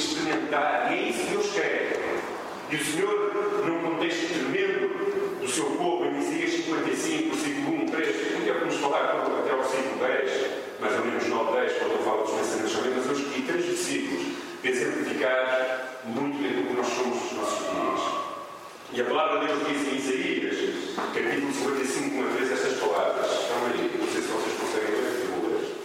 experimentar. 0.00 0.92
E 0.92 0.94
é 0.94 1.08
isso 1.08 1.20
que 1.20 1.30
Deus 1.30 1.52
quer. 1.52 2.20
E 2.70 2.76
o 2.76 2.84
Senhor, 2.84 3.64
num 3.66 3.82
contexto 3.82 4.28
tremendo 4.28 5.40
do 5.40 5.48
seu 5.48 5.64
povo, 5.64 6.04
em 6.06 6.18
Isaías 6.20 6.64
55, 6.64 7.36
versículo 7.36 7.82
1, 7.82 7.86
3, 7.86 8.32
não 8.32 8.40
quero 8.42 8.66
nos 8.66 8.76
falar 8.76 9.04
até 9.40 9.50
ao 9.50 9.58
versículo 9.58 9.98
10, 9.98 10.80
mais 10.80 10.98
ou 10.98 11.04
menos 11.04 11.26
9, 11.26 11.60
10, 11.60 11.72
quando 11.78 11.92
eu 11.92 11.98
falo 11.98 12.22
dos 12.22 12.32
pensamentos 12.32 12.72
também, 12.72 12.92
mas 12.96 13.06
eu 13.06 13.12
escolhi 13.12 13.42
três 13.42 13.64
versículos 13.64 14.22
para 14.60 14.70
exemplificar 14.70 16.00
muito 16.04 16.42
daquilo 16.42 16.66
que 16.66 16.74
nós 16.74 16.86
somos 16.86 17.22
nos 17.22 17.32
nossos 17.32 17.58
dias. 17.58 18.20
E 18.92 19.00
a 19.00 19.04
palavra 19.04 19.40
de 19.40 19.46
Deus 19.46 19.68
diz 19.68 19.92
em 19.92 19.96
Isaías 19.96 20.40
versículo 21.40 21.52
55, 21.52 22.14
uma 22.16 22.28
vez, 22.28 22.52
estas 22.52 22.78
palavras. 22.78 23.30
Calma 23.48 23.66
aí, 23.74 23.98
não 23.98 24.06
sei 24.06 24.22
se 24.22 24.28
vocês 24.28 24.56
conseguem 24.60 24.90
ler, 24.90 25.10
ler. 25.48 25.76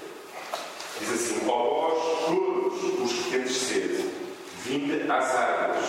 Diz 0.99 1.11
assim: 1.11 1.47
Ó 1.47 1.63
vós, 1.63 2.54
os 2.83 3.11
que 3.11 3.31
tendes 3.31 3.55
sede, 3.55 4.05
vinde 4.63 5.11
às 5.11 5.35
águas. 5.35 5.85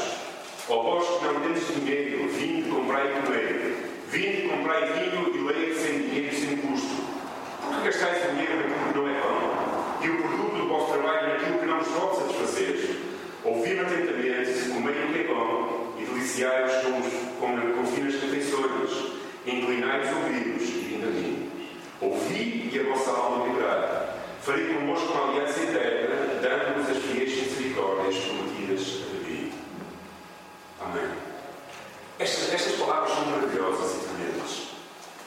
Ó 0.69 0.83
vós 0.83 1.07
que 1.19 1.25
não 1.25 1.41
tendes 1.41 1.67
dinheiro, 1.75 2.29
vinde 2.29 2.69
comprai 2.69 3.07
e 3.07 3.23
comei. 3.23 3.77
Vinde 4.11 4.49
comprai 4.49 4.93
vinho 4.93 5.35
e 5.35 5.39
leite 5.39 5.79
sem 5.79 5.99
dinheiro 6.01 6.35
e 6.35 6.41
sem 6.41 6.57
custo. 6.59 7.05
Porque 7.63 7.87
gastais 7.87 8.31
dinheiro 8.31 8.57
naquilo 8.57 8.93
que 8.93 8.99
não 8.99 9.09
é 9.09 9.21
pão? 9.21 9.99
E 10.03 10.11
o 10.11 10.23
produto 10.23 10.57
do 10.57 10.69
vosso 10.69 10.93
trabalho 10.93 11.29
naquilo 11.29 11.59
que 11.59 11.67
não 11.67 11.79
vos 11.79 11.89
pode 11.89 12.17
satisfazer. 12.17 12.97
Ouvi-me 13.45 13.81
atentamente, 13.81 14.69
comei 14.73 15.05
o 15.05 15.13
que 15.13 15.21
é 15.21 15.25
pão, 15.25 15.95
e 15.99 16.05
deliciai-vos 16.05 16.73
com, 16.83 17.47
com, 17.47 17.73
com 17.73 17.87
finas 17.87 18.15
refeições. 18.15 19.17
Inclinai 19.47 20.01
os 20.01 20.17
ouvidos 20.17 20.63
e 20.69 20.79
vinde 20.89 21.05
a 21.05 21.09
mim. 21.09 21.51
Ouvi 22.01 22.71
e 22.73 22.81
a 22.81 22.93
vossa 22.93 23.11
alma 23.11 23.45
vibrará. 23.45 24.17
Farei 24.43 24.75
convosco 24.75 25.13
uma 25.13 25.31
aliança 25.31 25.61
eterna, 25.61 26.06
dando-vos 26.49 26.97
as 26.97 27.03
fiéis 27.03 27.43
misericórdias 27.43 28.17
prometidas 28.17 29.03
a. 29.11 29.53
Amém. 30.81 31.11
Estas, 32.19 32.53
estas 32.55 32.75
palavras 32.77 33.13
são 33.13 33.27
maravilhosas 33.27 33.95
e 33.95 34.07
tremendas. 34.07 34.67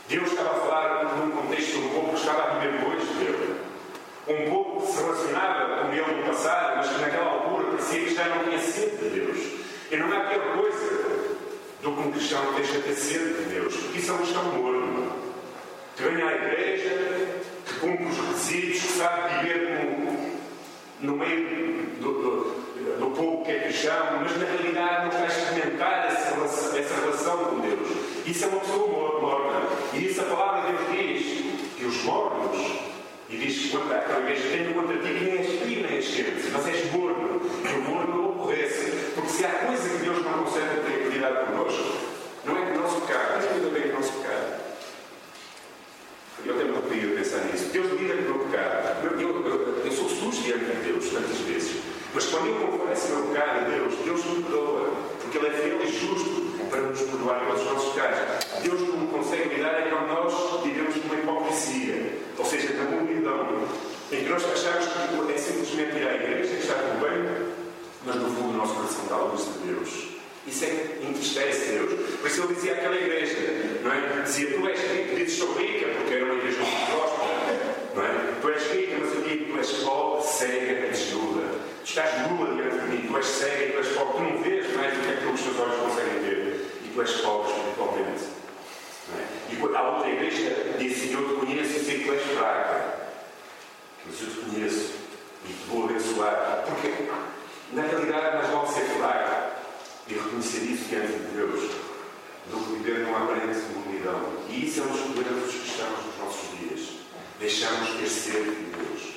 Deus 0.07 0.31
estava 0.31 0.49
a 0.49 0.59
falar 0.61 1.15
num 1.17 1.31
contexto 1.31 1.77
um 1.77 1.89
pouco 1.89 2.09
que 2.09 2.15
estava 2.15 2.43
a 2.43 2.53
viver 2.55 2.79
depois 2.79 3.03
dele. 3.17 3.55
Um 4.27 4.49
pouco 4.49 4.81
que 4.81 4.91
se 4.91 5.03
relacionava 5.03 5.83
com 5.83 5.93
ele 5.93 6.21
no 6.21 6.27
passado, 6.27 6.77
mas 6.77 6.89
que 6.89 7.01
naquela 7.01 7.31
altura 7.31 7.71
parecia 7.71 8.03
que 8.05 8.15
já 8.15 8.25
não 8.29 8.43
tinha 8.43 8.59
sede 8.59 8.97
de 8.97 9.09
Deus. 9.09 9.37
E 9.91 9.97
não 9.97 10.11
há 10.11 10.21
pior 10.21 10.57
coisa 10.57 11.29
do 11.83 11.91
que 11.91 11.99
um 11.99 12.11
cristão 12.11 12.45
que 12.47 12.61
deixa 12.61 12.73
de 12.73 12.81
ter 12.81 12.95
sede 12.95 13.33
de 13.33 13.53
Deus. 13.53 13.75
Porque 13.75 13.99
isso 13.99 14.11
é 14.11 14.13
um 14.13 14.17
cristão 14.17 14.43
morno. 14.45 15.11
Que 15.95 16.03
vem 16.03 16.23
à 16.23 16.35
igreja, 16.35 17.33
que 17.65 17.79
cumpre 17.79 18.05
os 18.05 18.17
requisitos, 18.17 18.81
que 18.81 18.87
sabe 18.97 19.45
viver 19.45 19.85
no, 19.85 21.07
no 21.07 21.17
meio 21.17 21.95
do, 21.99 22.13
do, 22.13 22.99
do 22.99 23.15
povo 23.15 23.45
que 23.45 23.51
é 23.51 23.59
mas 24.21 24.37
na 24.37 24.45
realidade 24.45 25.05
não 25.05 25.11
vai 25.11 25.27
experimentar 25.27 26.07
essa 26.07 26.77
essa 26.77 26.95
relação 27.01 27.37
com 27.45 27.59
Deus. 27.59 27.87
Isso 28.25 28.45
é 28.45 28.47
uma 28.47 28.59
pessoa 28.59 29.21
morna. 29.21 29.61
E 29.93 30.05
isso 30.05 30.21
a 30.21 30.23
palavra 30.25 30.71
de 30.71 30.83
Deus 30.83 31.19
diz 31.19 31.75
que 31.77 31.85
os 31.85 32.03
mornos, 32.03 32.79
e 33.29 33.37
diz 33.37 33.57
que 33.57 33.69
quando 33.69 33.91
aquela 33.91 34.19
igreja 34.19 34.49
tem 34.49 34.73
contra 34.73 34.97
ti, 34.97 35.07
nem 35.07 35.37
és 35.37 35.61
frio 35.61 35.83
nem 35.83 35.95
és 35.95 36.07
quente, 36.07 36.49
mas 36.51 36.67
és 36.67 36.91
morno. 36.91 37.41
E 37.63 37.73
o 37.77 37.81
morno 37.81 38.15
não 38.15 38.31
aborrece. 38.31 38.91
Porque 39.15 39.29
se 39.29 39.45
há 39.45 39.49
coisa 39.49 39.89
que 39.89 39.97
Deus 39.97 40.23
não 40.23 40.43
consegue 40.43 40.81
ter 40.81 41.09
lidar 41.11 41.45
connosco, 41.45 41.97
não 42.45 42.57
é 42.57 42.71
o 42.71 42.81
nosso 42.81 43.01
pecado, 43.01 43.33
mas 43.35 43.45
cuida 43.45 43.69
bem 43.69 43.91
o 43.91 43.95
nosso 43.95 44.13
pecado. 44.13 44.59
Eu 46.45 46.55
até 46.55 46.63
me 46.63 46.73
podia 46.73 47.15
pensar 47.15 47.45
nisso. 47.45 47.65
Deus 47.71 47.99
lida 47.99 48.13
com 48.15 48.21
o 48.21 48.23
meu 48.23 48.39
pecado. 48.45 49.05
Eu, 49.05 49.19
eu, 49.19 49.45
eu, 49.45 49.85
eu 49.85 49.91
sou 49.91 50.09
sujo 50.09 50.41
diante 50.41 50.65
de 50.65 50.91
Deus 50.91 51.09
tantas 51.09 51.37
vezes. 51.37 51.48
Mas 52.19 52.27
quando 52.31 52.47
eu 52.47 52.67
confesso 52.67 53.13
meu 53.13 53.27
pecado 53.27 53.59
a 53.59 53.69
Deus, 53.69 53.93
Deus 54.03 54.25
me 54.25 54.43
perdoa. 54.43 54.89
Porque 55.21 55.37
Ele 55.37 55.47
é 55.47 55.51
fiel 55.51 55.81
e 55.81 55.87
justo 55.87 56.67
para 56.69 56.81
nos 56.81 56.99
perdoar 56.99 57.39
pelos 57.45 57.63
nossos 57.63 57.93
pecados. 57.93 58.45
Deus 58.61 58.81
não 58.81 59.07
consegue 59.07 59.55
lidar 59.55 59.79
é 59.79 59.83
quando 59.83 60.07
nós 60.07 60.61
vivemos 60.61 60.97
numa 60.97 61.15
hipocrisia. 61.15 62.19
Ou 62.37 62.43
seja, 62.43 62.73
na 62.73 62.97
humildão. 62.97 63.63
Em 64.11 64.17
que 64.21 64.29
nós 64.29 64.43
achamos 64.43 64.85
que 64.87 65.31
é 65.33 65.37
simplesmente 65.37 65.95
ir 65.95 66.09
à 66.09 66.15
igreja, 66.15 66.55
que 66.55 66.61
está 66.61 66.73
tudo 66.73 67.07
bem, 67.07 67.53
mas 68.05 68.15
no 68.17 68.29
fundo 68.31 68.49
o 68.49 68.57
nosso 68.57 68.73
coração 68.73 69.03
está 69.03 69.15
longe 69.15 69.43
de 69.45 69.73
Deus. 69.73 70.09
Isso 70.45 70.65
é 70.65 70.67
que 70.67 71.07
entristece 71.07 71.71
Deus. 71.71 72.17
Por 72.19 72.27
isso 72.27 72.43
ele 72.43 72.53
dizia 72.53 72.73
àquela 72.73 72.97
igreja, 72.97 73.37
não 73.81 73.93
é? 73.93 74.21
Dizia, 74.23 74.57
tu 74.57 74.67
és 74.67 74.77
rico, 74.77 75.15
dizes 75.15 75.37
sou 75.37 75.53
rica, 75.53 75.87
porque 75.95 76.15
era 76.15 76.25
uma 76.25 76.33
igreja 76.33 76.57
muito 76.59 76.91
próspera, 76.91 77.95
não 77.95 78.03
é? 78.03 78.33
Tu 78.41 78.49
és 78.49 78.71
rica, 78.73 78.97
mas 78.99 79.15
eu 79.15 79.21
digo, 79.21 79.53
tu 79.53 79.57
és 79.57 79.71
pobre, 79.83 80.27
cega 80.27 80.87
e. 80.87 81.11
Tu 81.11 81.18
estás 81.89 82.29
nua 82.29 82.53
diante 82.53 82.77
de 82.77 82.87
mim, 82.87 83.07
tu 83.07 83.17
és 83.17 83.25
cega 83.25 83.63
e 83.63 83.71
tu 83.71 83.77
és 83.79 83.87
pobre, 83.97 84.13
tu 84.13 84.21
não 84.21 84.43
vês 84.43 84.75
mais 84.75 84.93
do 84.93 85.01
que 85.01 85.09
aquilo 85.09 85.33
que 85.33 85.39
os 85.39 85.41
teus 85.41 85.59
olhos 85.59 85.79
conseguem 85.81 86.19
ver. 86.19 86.71
E 86.85 86.91
tu 86.93 87.01
és 87.01 87.11
pobre 87.21 87.51
espiritualmente. 87.51 88.23
É? 89.17 89.53
E 89.53 89.75
a 89.75 89.89
outra 89.89 90.09
igreja 90.09 90.75
disse, 90.77 91.11
eu 91.11 91.27
te 91.27 91.45
conheço 91.45 91.83
sei 91.83 91.99
que 91.99 92.05
tu 92.05 92.13
és 92.13 92.23
fraca. 92.37 93.09
Mas 94.05 94.21
eu 94.21 94.27
te 94.27 94.51
conheço 94.51 94.93
e 95.45 95.47
te 95.47 95.65
vou 95.67 95.85
abençoar. 95.85 96.63
Porque, 96.67 97.09
na 97.73 97.81
realidade, 97.81 98.37
mais 98.37 98.49
vale 98.49 98.67
ser 98.67 98.85
fraca 98.97 99.53
e 100.07 100.13
reconhecer 100.13 100.63
isso 100.65 100.89
diante 100.89 101.13
de 101.13 101.27
Deus 101.33 101.71
do 102.51 102.57
que 102.65 102.83
viver 102.83 102.99
numa 102.99 103.23
aparente 103.23 103.59
humildão. 103.75 104.33
E 104.47 104.67
isso 104.67 104.81
é 104.81 104.83
um 104.83 104.87
dos 104.87 105.01
problemas 105.01 105.43
dos 105.43 105.55
cristãos 105.55 106.05
dos 106.05 106.17
nossos 106.19 106.59
dias. 106.59 106.89
Deixamos 107.39 107.89
sede 108.11 108.51
de 108.51 108.75
Deus. 108.75 109.08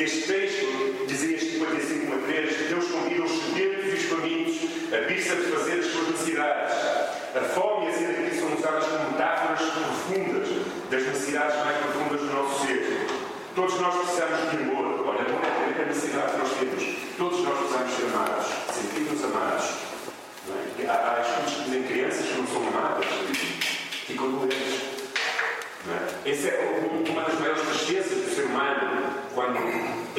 Este 0.00 0.22
texto, 0.22 1.04
dizia 1.06 1.36
este 1.36 1.58
55 1.58 2.14
a 2.14 2.18
3, 2.26 2.68
Deus 2.70 2.86
convida 2.86 3.22
os 3.22 3.32
sedentos 3.32 3.84
e 3.84 3.96
os 3.96 4.02
famintos 4.04 4.94
a 4.94 5.06
vir 5.06 5.22
satisfazer 5.22 5.80
as 5.80 5.86
suas 5.88 6.08
necessidades. 6.08 6.74
A 7.36 7.40
fome 7.52 7.84
e 7.84 7.88
a 7.90 7.92
sede 7.92 8.12
aqui 8.12 8.34
são 8.34 8.54
usadas 8.54 8.86
como 8.86 9.10
metáforas 9.10 9.60
profundas 9.60 10.48
das 10.88 11.02
necessidades 11.02 11.54
mais 11.56 11.76
profundas 11.76 12.18
do 12.18 12.32
nosso 12.32 12.66
ser. 12.66 13.06
Todos 13.54 13.78
nós 13.78 13.94
precisamos 13.94 14.50
de 14.50 14.56
amor. 14.56 15.06
Olha, 15.06 15.22
não 15.28 15.38
é 15.38 15.82
a 15.82 15.86
necessidade 15.86 16.32
que 16.32 16.38
nós 16.38 16.50
temos. 16.58 16.96
Todos 17.18 17.40
nós 17.44 17.58
precisamos 17.58 17.92
ser 17.92 18.04
amados, 18.06 18.46
sentir-nos 18.72 19.24
amados. 19.24 19.66
É? 20.48 20.86
Há, 20.88 20.94
há 20.94 21.20
estudos 21.20 21.52
que 21.52 21.64
dizem 21.64 21.82
crianças 21.82 22.26
que 22.26 22.38
não 22.38 22.46
são 22.46 22.68
amadas 22.68 23.04
ficam 24.06 24.30
doentes. 24.30 24.80
É? 26.24 26.30
Essa 26.30 26.48
é 26.48 26.90
uma 27.06 27.22
das 27.22 27.38
maiores 27.38 27.60
tristezas 27.60 28.16
do 28.16 28.34
ser 28.34 28.46
humano 28.46 28.90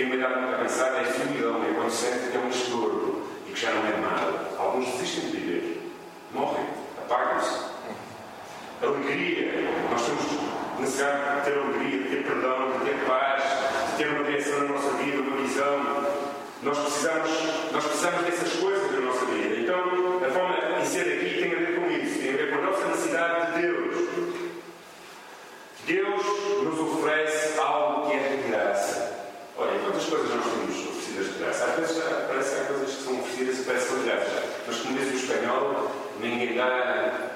tem 0.01 0.08
uma 0.08 0.15
idade 0.15 0.39
muito 0.41 0.55
avançada, 0.55 0.98
é 0.98 1.05
solidão, 1.05 1.62
é 1.62 2.31
que 2.31 2.38
é 2.38 2.39
um 2.39 2.50
estorvo 2.50 3.22
e 3.48 3.51
que 3.51 3.62
já 3.62 3.72
não 3.72 3.86
é 3.86 3.93
amado. 3.93 4.58
Alguns 4.58 4.86
desistem 4.88 5.29
de 5.29 5.38
viver, 5.38 5.91
morrem, 6.34 6.65
apagam-se. 6.98 7.70
Alegria, 8.81 9.51
nós 9.91 10.01
temos 10.01 10.24
necessidade 10.79 11.41
de 11.41 11.46
ter 11.46 11.60
alegria, 11.60 11.98
de 12.00 12.10
ter 12.10 12.24
perdão, 12.24 12.72
de 12.79 12.86
ter 12.86 13.05
paz, 13.05 13.43
de 13.91 13.98
ter 13.98 14.10
uma 14.10 14.24
direção 14.24 14.60
na 14.63 14.70
nossa 14.70 14.89
vida, 14.98 15.22
uma 15.22 15.38
visão. 15.38 16.01
Nós 16.63 16.79
precisamos, 16.79 17.29
nós 17.72 17.86
precisamos 17.86 18.22
dessas 18.25 18.53
coisas 18.53 18.91
na 18.91 19.01
nossa 19.01 19.25
vida. 19.25 19.55
Então, 19.60 19.84
a 20.25 20.31
forma 20.31 20.81
de 20.81 20.88
ser 20.88 21.01
aqui 21.01 21.41
tem 21.41 21.53
a 21.53 21.60
ver 21.60 21.79
com 21.79 21.91
isso, 21.91 22.20
tem 22.20 22.34
a 22.34 22.38
ver 22.38 22.50
com 22.50 22.58
a 22.58 22.72
nossa 22.72 22.88
necessidade 22.88 23.53
de 23.53 23.62
Deus. 23.62 24.10
Deus 25.86 26.25
nos 26.63 26.79
oferece 26.79 27.60
algo 27.60 28.10
que 28.10 28.15
é 28.15 28.29
de 28.29 28.50
graça. 28.50 29.12
Olha, 29.62 29.77
quantas 29.79 30.05
coisas 30.05 30.27
nós 30.34 30.43
temos 30.43 30.88
oferecidas 30.88 31.34
de 31.34 31.39
graça? 31.39 31.65
Às 31.65 31.75
vezes 31.75 32.03
parece 32.27 32.55
que 32.55 32.62
há 32.62 32.65
coisas 32.65 32.96
que 32.96 33.03
são 33.03 33.19
oferecidas 33.19 33.60
e 33.60 33.63
parecem 33.63 33.98
de 33.98 34.03
graça. 34.05 34.50
Mas 34.68 34.77
como 34.77 34.98
diz 34.98 35.12
o 35.12 35.15
espanhol, 35.15 35.91
ninguém 36.20 36.56
dá, 36.56 37.32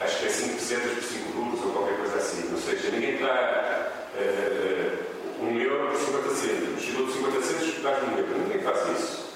acho 0.00 0.18
que 0.18 0.26
é 0.26 0.28
5 0.28 0.54
pesetas 0.54 0.92
por 0.92 1.02
5 1.02 1.32
duros 1.32 1.64
ou 1.64 1.72
qualquer 1.72 1.96
coisa 1.98 2.16
assim. 2.16 2.50
Ou 2.52 2.58
seja, 2.58 2.90
ninguém 2.90 3.18
dá 3.18 3.88
uh, 4.14 5.44
um 5.44 5.58
euro 5.58 5.88
por 5.88 5.98
50 5.98 6.34
cêntimos. 6.34 6.82
E 6.84 6.96
outro 6.96 7.12
50 7.14 7.42
cêntimos 7.42 7.82
dás 7.82 8.02
um 8.04 8.18
euro. 8.18 8.38
Ninguém 8.38 8.62
faz 8.62 8.98
isso. 8.98 9.32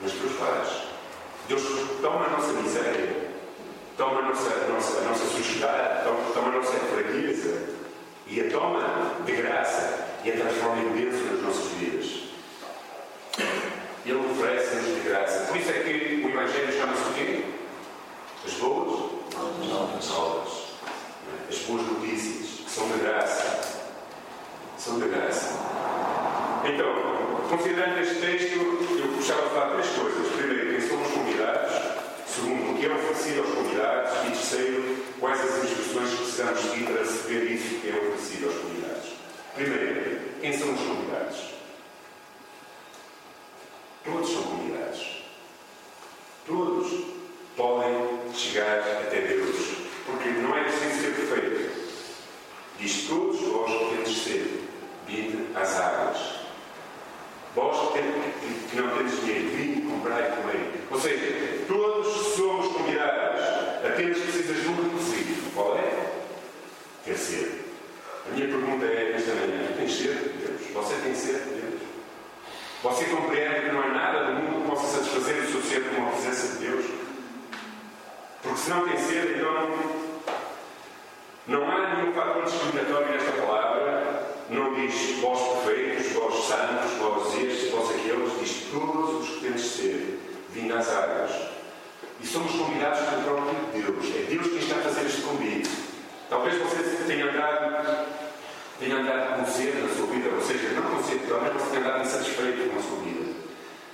Mas 0.00 0.12
Deus 0.12 0.32
faz. 0.32 0.82
Deus 1.48 1.62
toma 2.00 2.26
a 2.26 2.30
nossa 2.30 2.52
miséria 2.54 3.24
toma 3.96 4.20
a 4.20 4.22
nossa, 4.22 4.50
a 4.50 4.68
nossa, 4.68 4.98
a 4.98 5.02
nossa 5.02 5.24
sujidade, 5.26 6.04
toma, 6.04 6.18
toma 6.32 6.48
a 6.48 6.56
nossa 6.56 6.72
fraqueza 6.72 7.62
e 8.26 8.40
a 8.40 8.50
toma 8.50 9.14
de 9.24 9.32
graça 9.32 10.06
e 10.24 10.30
a 10.30 10.36
transforma 10.36 10.82
em 10.82 10.88
bênção 10.90 11.26
nas 11.32 11.42
nossas 11.42 11.72
vidas. 11.72 12.23
Ele 14.04 14.16
oferece-nos 14.16 14.84
de 14.84 15.08
graça. 15.08 15.46
Por 15.46 15.56
isso 15.56 15.70
é 15.70 15.72
que 15.72 16.22
o 16.24 16.28
Evangelho 16.28 16.72
chama-se 16.72 17.02
o 17.02 17.14
quê? 17.14 17.44
As 18.44 18.52
boas 18.54 19.10
novas. 20.10 20.64
As 21.48 21.58
boas 21.60 21.82
notícias, 21.82 22.60
que 22.64 22.70
são 22.70 22.88
de 22.88 22.98
graça. 22.98 23.82
São 24.78 24.98
de 24.98 25.08
graça. 25.08 25.54
Então, 26.64 27.48
considerando 27.48 28.00
este 28.00 28.14
texto, 28.16 28.56
eu 28.56 29.16
gostava 29.16 29.42
de 29.42 29.48
falar 29.48 29.70
três 29.74 29.88
coisas. 29.88 30.32
Primeiro, 30.32 30.70
quem 30.70 30.88
somos 30.88 31.08
convidados. 31.08 31.72
Segundo, 32.26 32.72
o 32.72 32.78
que 32.78 32.86
é 32.86 32.92
oferecido 32.92 33.40
aos 33.40 33.50
convidados. 33.50 34.12
E 34.26 34.30
terceiro, 34.30 35.04
quais 35.20 35.40
as 35.40 35.64
instruções 35.64 36.10
que 36.10 36.16
precisamos 36.16 36.60
seguir 36.60 36.84
para 36.84 36.98
receber 36.98 37.44
isso 37.52 37.80
que 37.80 37.88
é 37.88 37.96
oferecido 37.96 38.46
aos 38.46 38.54
convidados. 38.56 39.14
Primeiro, 39.54 40.20
quem 40.40 40.52
são 40.52 40.74
os 40.74 40.80
convidados? 40.80 41.54
Todos 44.04 44.28
são 44.28 44.42
convidados. 44.42 45.24
Todos 46.44 47.04
podem 47.56 48.32
chegar 48.34 48.80
até 48.80 49.20
Deus. 49.20 49.76
Porque 50.06 50.28
não 50.30 50.56
é 50.56 50.64
preciso 50.64 51.00
ser 51.00 51.14
perfeito. 51.14 51.70
Diz 52.80 53.06
todos 53.08 53.40
vós 53.42 53.70
que 53.70 53.96
tendes 53.96 54.24
sede, 54.24 54.60
vinde 55.06 55.46
às 55.54 55.78
águas. 55.78 56.18
Vós 57.54 57.92
que 57.92 58.76
não 58.76 58.98
tendes 58.98 59.20
dinheiro, 59.20 59.48
vinde 59.50 59.82
comprar 59.82 60.20
e 60.20 60.36
comer. 60.36 60.86
Ou 60.90 61.00
seja, 61.00 61.64
todos 61.68 62.06
somos 62.34 62.72
convidados. 62.72 63.40
Apenas 63.86 64.18
precisas 64.18 64.60
de 64.60 64.68
um 64.68 64.74
requisito. 64.74 65.54
Qual 65.54 65.78
é? 65.78 65.94
minha 68.34 68.48
pergunta 68.48 68.84
é 68.84 69.14
esta 69.16 69.34
manhã: 69.34 69.66
tu 69.68 69.78
tens 69.78 69.92
sede 69.92 70.14
de 70.14 70.46
Deus? 70.46 70.60
Você 70.72 70.94
tem 71.02 71.14
sede 71.14 71.38
de 71.38 71.60
Deus? 71.60 71.82
Você 72.82 73.04
compreende 73.06 73.60
que 73.60 73.72
não 73.72 73.82
há 73.82 73.88
nada 73.88 74.24
do 74.24 74.32
mundo 74.32 74.62
que 74.62 74.70
possa 74.70 74.98
satisfazer 74.98 75.42
o 75.42 75.50
seu 75.52 75.62
ser 75.62 75.84
como 75.88 76.08
a 76.08 76.10
presença 76.10 76.58
de 76.58 76.66
Deus? 76.66 76.84
Porque 78.42 78.58
se 78.58 78.70
não 78.70 78.88
tem 78.88 78.98
sede, 78.98 79.34
então 79.34 79.78
não 81.46 81.70
há 81.70 81.94
nenhum 81.94 82.12
fator 82.12 82.44
discriminatório 82.44 83.08
nesta 83.08 83.32
palavra. 83.32 84.34
Não 84.50 84.74
diz 84.74 85.18
vós 85.20 85.64
perfeitos, 85.64 86.12
vós 86.12 86.44
santos, 86.44 86.92
vós 86.98 87.34
estes, 87.38 87.70
vós 87.70 87.90
aqueles. 87.90 88.38
Diz 88.40 88.66
todos 88.70 89.22
os 89.22 89.36
que 89.36 89.40
têm 89.46 89.58
sede, 89.58 90.18
vindo 90.50 90.74
às 90.74 90.88
águas. 90.90 91.30
E 92.20 92.26
somos 92.26 92.52
convidados 92.52 93.00
pelo 93.00 93.22
próprio 93.22 93.54
Deus. 93.72 94.06
É 94.14 94.26
Deus 94.28 94.46
quem 94.48 94.58
está 94.58 94.76
a 94.76 94.82
fazer 94.82 95.06
este 95.06 95.22
convite. 95.22 95.70
Talvez 96.34 96.58
você 96.58 97.04
tenha 97.06 97.30
andado, 97.30 98.06
tenha 98.80 98.96
andado 98.96 99.38
com 99.38 99.46
sede 99.46 99.80
na 99.80 99.88
sua 99.88 100.06
vida, 100.08 100.30
ou 100.34 100.40
seja, 100.40 100.68
não 100.70 100.82
com 100.82 101.02
sede, 101.04 101.20
talvez 101.28 101.52
você 101.54 101.70
tenha 101.70 101.80
andado 101.86 102.02
insatisfeito 102.02 102.70
com 102.70 102.76
a 102.76 102.82
sua 102.82 102.98
vida. 103.04 103.32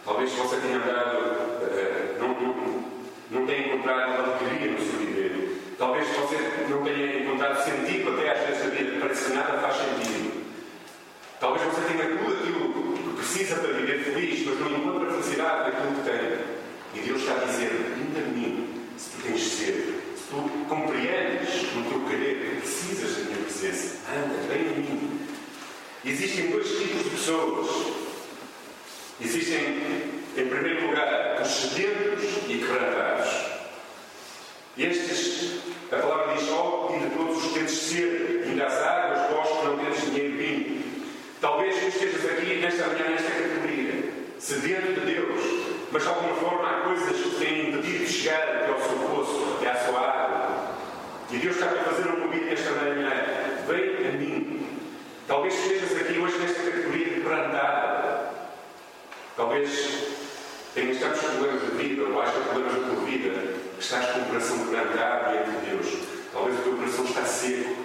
Talvez 0.06 0.32
você 0.32 0.56
tenha 0.56 0.76
andado, 0.76 1.18
uh, 1.18 2.18
não, 2.18 2.28
não, 2.28 2.85
não 3.30 3.47
tenha 3.47 3.75
encontrado 3.75 4.23
alegria 4.23 4.73
no 4.73 4.78
seu 4.78 4.99
viver. 5.00 5.75
Talvez 5.76 6.09
você 6.09 6.64
não 6.70 6.82
tenha 6.82 7.23
encontrado 7.23 7.62
sentido 7.62 8.09
até 8.14 8.30
às 8.30 8.47
vezes 8.47 8.62
da 8.62 8.70
vida, 8.70 9.00
parece 9.02 9.25
que 9.26 9.32
nada 9.37 9.59
faz 9.59 9.76
sentido. 9.76 10.42
Talvez 11.38 11.62
você 11.62 11.80
tenha 11.92 12.16
tudo 12.16 12.37
aquilo 12.37 12.73
que 12.73 13.16
precisa 13.16 13.56
para 13.56 13.73
viver 13.75 14.02
feliz, 14.02 14.47
mas 14.47 14.61
não 14.61 14.78
encontra 14.78 15.09
a 15.09 15.12
felicidade 15.12 15.70
daquilo 15.70 15.94
que 15.94 16.11
tem. 16.11 17.02
E 17.02 17.06
Deus 17.06 17.20
está 17.20 17.35
a 17.35 17.44
dizer: 17.44 17.68
Vinda 17.68 18.20
a 18.20 18.32
mim, 18.32 18.88
se 18.97 19.11
tu 19.11 19.23
tens 19.25 19.42
sede, 19.42 19.94
se 20.09 20.09
tu 20.30 20.66
compreendes 20.68 21.75
no 21.75 21.84
teu 21.90 22.00
querer 22.08 22.37
que 22.37 22.60
precisas 22.60 23.16
da 23.16 23.25
minha 23.25 23.44
presença, 23.44 23.96
anda, 24.14 24.37
vem 24.49 24.60
a 24.60 24.76
mim. 24.76 25.20
Existem 26.04 26.50
dois 26.50 26.68
tipos 26.68 27.04
de 27.04 27.10
pessoas. 27.10 27.68
Existem, 29.20 29.58
em 30.37 30.49
primeiro 30.49 30.87
lugar, 30.87 31.42
os 31.42 31.49
sedentos 31.49 32.25
e 32.49 32.58
quebrantados. 32.58 33.28
Estes, 34.78 35.60
a 35.90 35.96
palavra 35.96 36.37
diz: 36.37 36.49
Ó, 36.49 36.88
oh, 36.88 36.99
de 36.99 37.10
todos 37.14 37.44
os 37.44 37.52
tens 37.52 37.70
sede, 37.72 38.44
ainda 38.44 38.66
às 38.66 38.75
águas, 38.75 39.30
vós 39.30 39.49
que 39.49 39.66
não 39.66 39.78
tens 39.78 40.04
dinheiro 40.06 40.37
vinho. 40.38 40.82
Talvez 41.40 41.75
tu 41.76 41.88
estejas 41.88 42.25
aqui 42.30 42.54
nesta 42.54 42.87
manhã, 42.87 43.10
nesta 43.10 43.30
categoria, 43.30 44.12
sedento 44.38 45.00
de 45.00 45.06
Deus, 45.12 45.79
mas 45.92 46.02
de 46.02 46.09
alguma 46.09 46.35
forma 46.37 46.68
há 46.68 46.80
coisas 46.82 47.16
que 47.16 47.30
têm 47.38 47.70
impedido 47.70 48.04
de 48.04 48.12
chegar 48.12 48.42
até 48.42 48.70
ao 48.70 48.80
seu 48.80 48.99
poço, 49.09 49.56
até 49.56 49.70
à 49.70 49.76
sua 49.76 50.00
água. 50.00 50.75
E 51.30 51.38
Deus 51.38 51.56
está 51.56 51.66
a 51.66 51.85
fazer 51.85 52.09
um 52.11 52.20
convite 52.23 52.44
nesta 52.44 52.70
manhã: 52.73 53.11
vem 53.66 54.09
a 54.09 54.12
mim. 54.12 54.66
Talvez 55.26 55.54
estejas 55.54 55.97
aqui 56.00 56.18
hoje 56.18 56.38
nesta 56.38 56.62
categoria 56.62 57.04
de 57.04 57.14
quebrantada. 57.20 58.30
Talvez 59.37 60.20
tenhas 60.75 60.99
tantos 60.99 61.20
problemas 61.20 61.62
de 61.62 61.70
vida, 61.76 62.02
ou 62.02 62.20
haja 62.20 62.32
problemas 62.32 62.75
da 62.75 62.88
tua 62.88 63.04
vida, 63.04 63.54
que 63.76 63.82
estás 63.82 64.06
com 64.11 64.20
o 64.20 64.25
coração 64.26 64.59
quebrantado 64.64 65.32
diante 65.32 65.50
de 65.50 65.70
Deus. 65.70 65.99
Talvez 66.32 66.59
o 66.59 66.62
teu 66.62 66.73
coração 66.75 67.04
está 67.04 67.25
seco, 67.25 67.76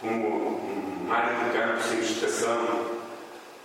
como 0.00 0.28
uma 1.04 1.16
área 1.16 1.44
de 1.44 1.58
campo 1.58 1.82
sem 1.82 2.00
vegetação, 2.00 2.93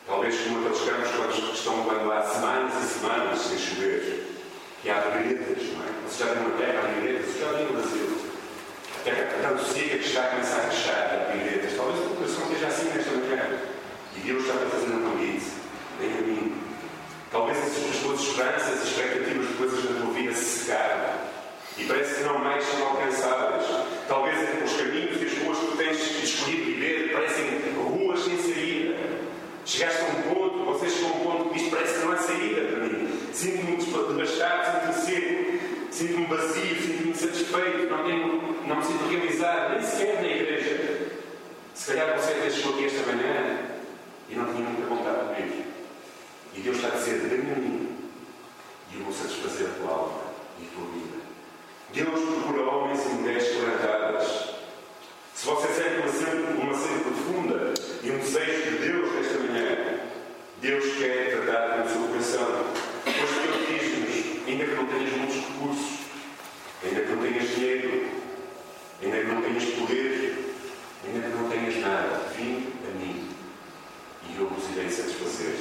Talvez 0.09 0.39
como 0.41 0.65
aqueles 0.65 0.89
campos 0.89 1.11
quando 1.11 1.53
estão 1.53 1.83
quando 1.83 2.11
há 2.11 2.23
semanas 2.23 2.73
e 2.83 2.87
semanas 2.87 3.39
sem 3.41 3.59
chover, 3.59 4.25
que 4.81 4.89
há 4.89 5.01
veredas, 5.01 5.63
não 5.71 5.85
é? 5.85 5.89
Você 6.07 6.23
já 6.23 6.33
viu 6.33 6.47
uma 6.47 6.57
terra, 6.57 6.79
há 6.79 7.21
você 7.21 7.39
já 7.39 7.51
viu 7.51 7.65
no 7.67 7.73
Brasil. 7.73 8.17
A 8.97 9.03
terra 9.03 9.29
tanto 9.39 9.63
seca 9.65 9.97
que 9.99 10.05
está 10.07 10.21
a 10.21 10.27
começar 10.29 10.61
a 10.61 10.63
rachar, 10.63 11.29
há 11.29 11.31
veredas. 11.31 11.77
Talvez 11.77 11.99
o 11.99 12.09
coração 12.15 12.43
esteja 12.45 12.67
assim 12.67 12.89
nesta 12.89 13.11
manhã. 13.11 13.59
E 14.17 14.19
Deus 14.21 14.41
está 14.41 14.53
a 14.55 14.69
fazer 14.69 14.87
um 14.87 15.11
convite. 15.11 15.45
Vem 15.99 16.17
a 16.17 16.21
mim. 16.21 16.57
Talvez 17.31 17.57
as 17.59 17.99
tuas 18.01 18.19
esperanças 18.19 18.81
e 18.81 18.87
expectativas 18.87 19.47
de 19.47 19.53
coisas 19.53 19.83
na 19.91 20.01
tua 20.01 20.13
vida 20.15 20.33
se 20.33 20.43
secaram. 20.43 21.19
E 21.77 21.83
parece 21.85 22.15
que 22.15 22.23
não 22.23 22.39
mais 22.39 22.63
são 22.63 22.87
alcançáveis. 22.87 23.65
Talvez 24.07 24.35
os 24.65 24.75
caminhos 24.75 25.21
e 25.21 25.25
as 25.25 25.37
ruas 25.37 25.59
que 25.59 25.77
tens 25.77 26.23
escolhido 26.23 26.65
viver 26.65 27.13
parecem 27.13 27.45
ruas 27.75 28.23
sem. 28.23 28.48
Chegaste 29.69 30.01
a 30.01 30.05
um 30.05 30.33
ponto, 30.33 30.65
vocês 30.65 30.93
chegam 30.93 31.11
a 31.11 31.13
um 31.13 31.19
ponto 31.19 31.49
que 31.51 31.57
isto 31.57 31.69
parece 31.69 31.99
que 31.99 32.05
não 32.05 32.11
há 32.13 32.17
saída 32.17 32.61
para 32.61 32.79
mim. 32.87 33.19
Sinto-me 33.31 33.75
devastado, 33.77 34.93
sinto-me 34.95 35.05
seco, 35.05 35.91
sinto-me 35.91 36.25
vazio, 36.25 36.81
sinto-me 36.81 37.11
insatisfeito, 37.11 37.87
não, 37.87 38.03
tenho, 38.03 38.65
não 38.65 38.75
me 38.77 38.83
sinto 38.83 39.07
realizado, 39.07 39.73
nem 39.75 39.83
sequer 39.83 40.23
na 40.23 40.27
igreja. 40.27 41.11
Se 41.75 41.85
calhar 41.85 42.19
você 42.19 42.31
até 42.31 42.49
chegou 42.49 42.73
aqui 42.73 42.85
esta 42.85 43.11
manhã 43.11 43.59
e 44.27 44.35
não 44.35 44.51
tinha 44.51 44.67
muita 44.67 44.87
vontade 44.87 45.35
de 45.35 45.41
vir. 45.43 45.65
E 46.55 46.61
Deus 46.61 46.77
está 46.77 46.87
a 46.87 46.91
dizer: 46.91 47.19
vem 47.19 47.39
a 47.39 47.55
mim 47.55 47.95
e 48.91 48.97
eu 48.97 49.03
vou 49.03 49.13
satisfazer 49.13 49.67
a 49.67 49.73
tua 49.79 49.91
alma 49.91 50.21
e 50.59 50.65
a 50.65 50.69
tua 50.73 50.87
vida. 50.95 51.17
Deus 51.93 52.41
procura 52.41 52.71
homens 52.71 53.05
e 53.05 53.09
mulheres 53.09 53.47
quebrantadas. 53.49 54.58
Se 55.39 55.45
você 55.45 55.67
sente 55.69 56.01
uma 56.01 56.11
sede, 56.11 56.61
uma 56.61 56.73
sede 56.73 56.99
profunda 56.99 57.73
e 58.03 58.11
um 58.11 58.17
desejo 58.17 58.71
de 58.71 58.77
Deus 58.79 59.13
nesta 59.13 59.39
manhã, 59.39 59.99
Deus 60.59 60.97
quer 60.97 61.31
tratar 61.31 61.77
com 61.77 61.87
o 61.87 61.89
seu 61.89 62.01
coração. 62.09 62.65
Pois 63.05 63.15
Deus 63.15 63.67
diz-nos, 63.69 64.47
ainda 64.49 64.65
que 64.65 64.75
não 64.75 64.85
tenhas 64.87 65.13
muitos 65.13 65.35
recursos, 65.37 65.99
ainda 66.83 66.99
que 66.99 67.11
não 67.13 67.21
tenhas 67.21 67.55
dinheiro, 67.55 68.07
ainda 69.01 69.17
que 69.17 69.27
não 69.27 69.41
tenhas 69.41 69.63
poder, 69.63 70.55
ainda 71.07 71.29
que 71.29 71.35
não 71.37 71.49
tenhas 71.49 71.75
nada, 71.77 72.19
vim 72.35 72.73
a 72.83 72.97
mim 72.99 73.29
e 74.27 74.37
eu 74.37 74.45
vos 74.45 74.69
irei 74.75 74.89
satisfazer. 74.89 75.55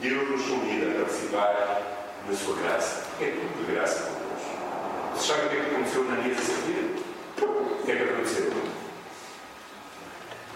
Deus 0.00 0.30
nos 0.30 0.46
convida 0.46 0.92
a 0.92 0.94
participar 0.94 2.14
na 2.24 2.36
sua 2.36 2.54
graça. 2.54 3.04
É 3.20 3.32
tudo 3.32 3.66
de 3.66 3.72
graça 3.72 4.00
com 4.00 4.14
Deus. 4.14 5.16
Você 5.16 5.26
sabe 5.26 5.46
o 5.46 5.50
que 5.50 5.56
é 5.56 5.60
que 5.60 5.74
aconteceu 5.74 6.04
na 6.04 6.14
minha 6.18 6.34
vida? 6.36 7.02
O 7.42 7.84
que 7.84 7.90
é 7.90 7.96
que 7.96 8.02
aconteceu? 8.04 8.77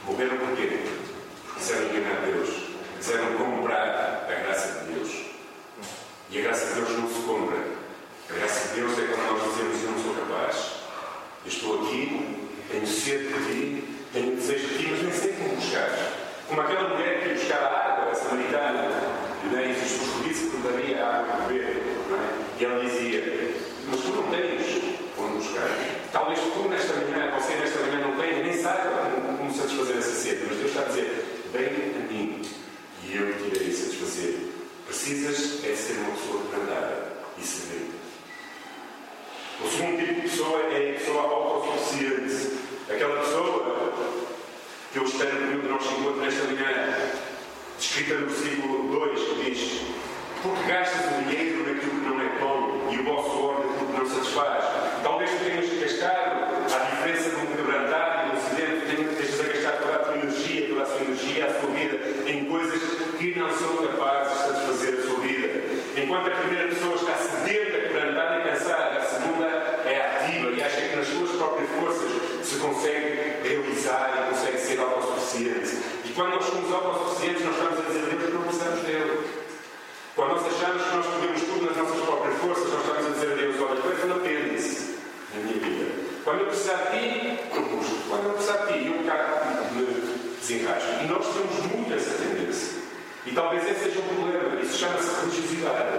Morreram 0.04 0.36
porquê? 0.38 0.66
Porque 0.66 1.58
quiseram 1.58 1.84
enganar 1.86 2.22
Deus. 2.26 2.50
Quiseram 2.96 3.36
comprar 3.36 4.26
a 4.28 4.34
graça 4.34 4.80
de 4.80 4.94
Deus. 4.94 5.10
E 6.30 6.38
a 6.38 6.42
graça 6.42 6.66
de 6.66 6.74
Deus 6.74 6.98
não 6.98 7.08
se 7.08 7.22
compra. 7.22 7.58
A 8.30 8.32
graça 8.32 8.68
de 8.68 8.80
Deus 8.80 8.98
é 8.98 9.02
quando 9.02 9.38
nós 9.38 9.52
dizemos: 9.52 9.82
Eu 9.82 9.90
não 9.90 9.98
sou 10.02 10.14
capaz. 10.14 10.72
Eu 11.44 11.52
estou 11.52 11.82
aqui, 11.82 12.48
tenho 12.70 12.86
sede 12.86 13.28
de 13.28 13.44
ti, 13.44 13.84
tenho 14.12 14.36
desejo 14.36 14.68
de 14.68 14.78
ti, 14.78 14.88
mas 14.90 15.02
nem 15.02 15.12
sei 15.12 15.32
como 15.34 15.56
buscar. 15.56 15.90
Como 16.48 16.60
aquela 16.60 16.88
mulher 16.88 17.20
que 17.20 17.28
ia 17.28 17.34
buscar 17.34 17.62
a 17.62 17.92
água, 17.92 18.12
a 18.12 18.14
samaritana, 18.14 18.82
né? 19.52 19.70
e 19.70 19.74
Jesus 19.74 20.24
disse 20.24 20.50
que 20.50 20.56
daria 20.56 21.04
água 21.04 21.44
a 21.44 21.48
beber. 21.48 21.76
É? 21.76 22.60
E 22.60 22.64
ela 22.64 22.84
dizia: 22.84 23.54
Mas 23.88 24.00
tu 24.00 24.08
não 24.08 24.30
tens 24.30 24.91
buscar. 25.28 25.68
Talvez 26.12 26.38
tu 26.38 26.68
nesta 26.68 26.94
manhã, 26.94 27.30
você 27.38 27.54
nesta 27.54 27.80
manhã 27.80 28.06
não 28.06 28.16
tenha, 28.16 28.42
nem 28.42 28.52
saiba 28.54 29.11
como, 29.38 29.52
satisfazer 29.52 29.98
essa 29.98 30.14
sede, 30.14 30.44
mas 30.48 30.58
Deus 30.58 30.70
está 30.70 30.82
a 30.82 30.85
dizer: 30.85 31.44
Vem 31.52 31.66
a 31.66 32.12
mim 32.12 32.42
e 33.04 33.16
eu 33.16 33.35
te 33.38 33.56
irei 33.56 33.72
satisfazer. 33.72 34.52
Precisas 34.87 35.64
é 35.64 35.74
ser 35.74 35.98
uma 35.98 36.12
pessoa 36.12 36.42
quebrantada 36.42 37.12
e 37.38 37.42
servir. 37.42 37.90
O 39.64 39.68
segundo 39.68 39.98
tipo 39.98 40.14
de 40.14 40.20
pessoa 40.22 40.61
é 40.72 40.90
a 40.90 40.98
pessoa 40.98 41.22
autossuficiente. 41.22 42.58
Aquela 42.90 43.20
pessoa 43.20 43.92
que 44.92 44.98
eu 44.98 45.04
espero 45.04 45.30
que 45.30 45.85
se 45.85 45.94
encontre 45.94 46.20
nesta 46.20 46.44
manhã, 46.44 46.96
descrita 47.78 48.14
no 48.14 48.26
versículo 48.26 49.06
2, 49.06 49.20
que 49.20 49.50
diz: 49.50 49.80
Porque 50.42 50.68
gastas 50.68 51.06
o 51.06 51.22
dinheiro 51.22 51.66
naquilo 51.66 51.92
que 51.92 52.08
não 52.08 52.20
é 52.20 52.38
bom 52.38 52.88
e 52.92 52.98
o 52.98 53.04
vosso 53.04 53.30
suor 53.30 53.66
naquilo 53.66 53.87
que 53.87 53.98
não 53.98 54.06
satisfaz. 54.06 54.91
Talvez 55.02 55.30
tu 55.30 55.44
tenhas 55.44 55.68
gastado, 55.80 56.62
à 56.72 56.78
diferença 56.78 57.30
de 57.30 57.36
um 57.36 57.46
quebrantado 57.46 58.22
e 58.22 58.30
de 58.30 58.36
um 58.36 58.38
acidente, 58.38 58.86
tenhas, 58.86 59.40
a 59.40 59.42
gastar 59.42 59.72
toda 59.78 59.94
a 59.94 59.98
tua 59.98 60.14
energia, 60.14 60.68
toda 60.68 60.82
a 60.82 60.86
sua 60.86 61.00
energia, 61.00 61.46
a 61.46 61.60
sua 61.60 61.70
vida, 61.70 62.30
em 62.30 62.44
coisas 62.44 62.80
que 63.18 63.34
não 63.36 63.50
são 63.50 63.76
capazes 63.78 64.32
de 64.32 64.44
satisfazer 64.46 64.94
a 64.94 65.02
sua 65.02 65.18
vida. 65.18 65.48
Enquanto 65.96 66.28
a 66.28 66.30
primeira 66.30 66.68
pessoa 66.68 66.94
está 66.94 67.14
sedenta, 67.16 67.78
quebrantada 67.88 68.38
e 68.38 68.50
cansada, 68.50 68.98
a 68.98 69.04
segunda 69.04 69.46
é 69.86 70.22
ativa 70.22 70.50
e 70.52 70.62
acha 70.62 70.80
que 70.80 70.96
nas 70.96 71.06
suas 71.08 71.30
próprias 71.32 71.70
forças 71.70 72.46
se 72.46 72.56
consegue 72.60 73.42
realizar 73.42 74.22
e 74.22 74.30
consegue 74.30 74.58
ser 74.58 74.78
autossuficiente. 74.78 75.78
E 76.04 76.12
quando 76.14 76.30
nós 76.30 76.44
somos 76.44 76.72
autossuficientes, 76.72 77.44
nós 77.44 77.56
estamos 77.56 77.78
a 77.80 77.82
dizer 77.82 78.02
a 78.02 78.06
Deus 78.06 78.24
que 78.24 78.32
não 78.32 78.42
precisamos 78.42 78.80
dele. 78.82 79.20
Quando 80.14 80.30
nós 80.30 80.46
achamos 80.46 80.82
que 80.84 80.96
nós 80.96 81.06
podemos 81.06 81.42
tudo 81.42 81.66
nas 81.66 81.76
nossas 81.76 82.00
próprias 82.04 82.38
forças, 82.38 82.68
nós 82.70 82.80
estamos 82.82 83.06
a 83.06 83.10
dizer 83.10 83.32
a 83.32 83.34
Deus: 83.34 83.56
olha, 83.60 83.80
tu 83.80 83.90
és 83.90 84.04
um 84.04 84.12
apêndice 84.12 84.91
na 85.35 85.40
minha 85.42 85.59
vida. 85.59 86.12
Quando 86.25 86.40
eu 86.40 86.47
precisar 86.47 86.77
de 86.77 86.99
ti, 86.99 87.38
eu. 87.55 87.62
Quando 88.09 88.25
eu 88.25 88.33
precisar 88.33 88.66
de 88.66 88.73
ti, 88.73 88.87
eu 88.87 89.05
cá 89.05 89.68
me 89.73 89.87
desenrasco. 90.38 90.88
E 91.03 91.07
nós 91.07 91.27
temos 91.27 91.66
muito 91.66 91.95
essa 91.95 92.14
tendência. 92.23 92.83
E 93.27 93.33
talvez 93.33 93.68
esse 93.68 93.85
seja 93.85 94.01
um 94.01 94.14
problema. 94.14 94.61
Isso 94.61 94.79
chama-se 94.79 95.21
religiosidade. 95.21 95.99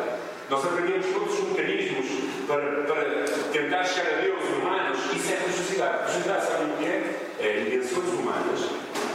Nós 0.49 0.65
aprendemos 0.65 1.05
todos 1.07 1.39
os 1.39 1.49
mecanismos 1.49 2.05
para, 2.47 2.83
para 2.83 3.25
tentar 3.51 3.83
chegar 3.85 4.19
a 4.19 4.21
Deus 4.21 4.43
humanos. 4.43 4.99
Isso 5.15 5.31
é 5.31 5.35
religiosidade. 5.37 5.97
Religiosidade, 5.99 6.45
sabe 6.45 6.63
o 6.63 6.77
que 6.77 6.85
é? 6.85 7.19
É 7.39 7.47
é 7.47 7.61
invenções 7.61 8.09
humanas 8.09 8.59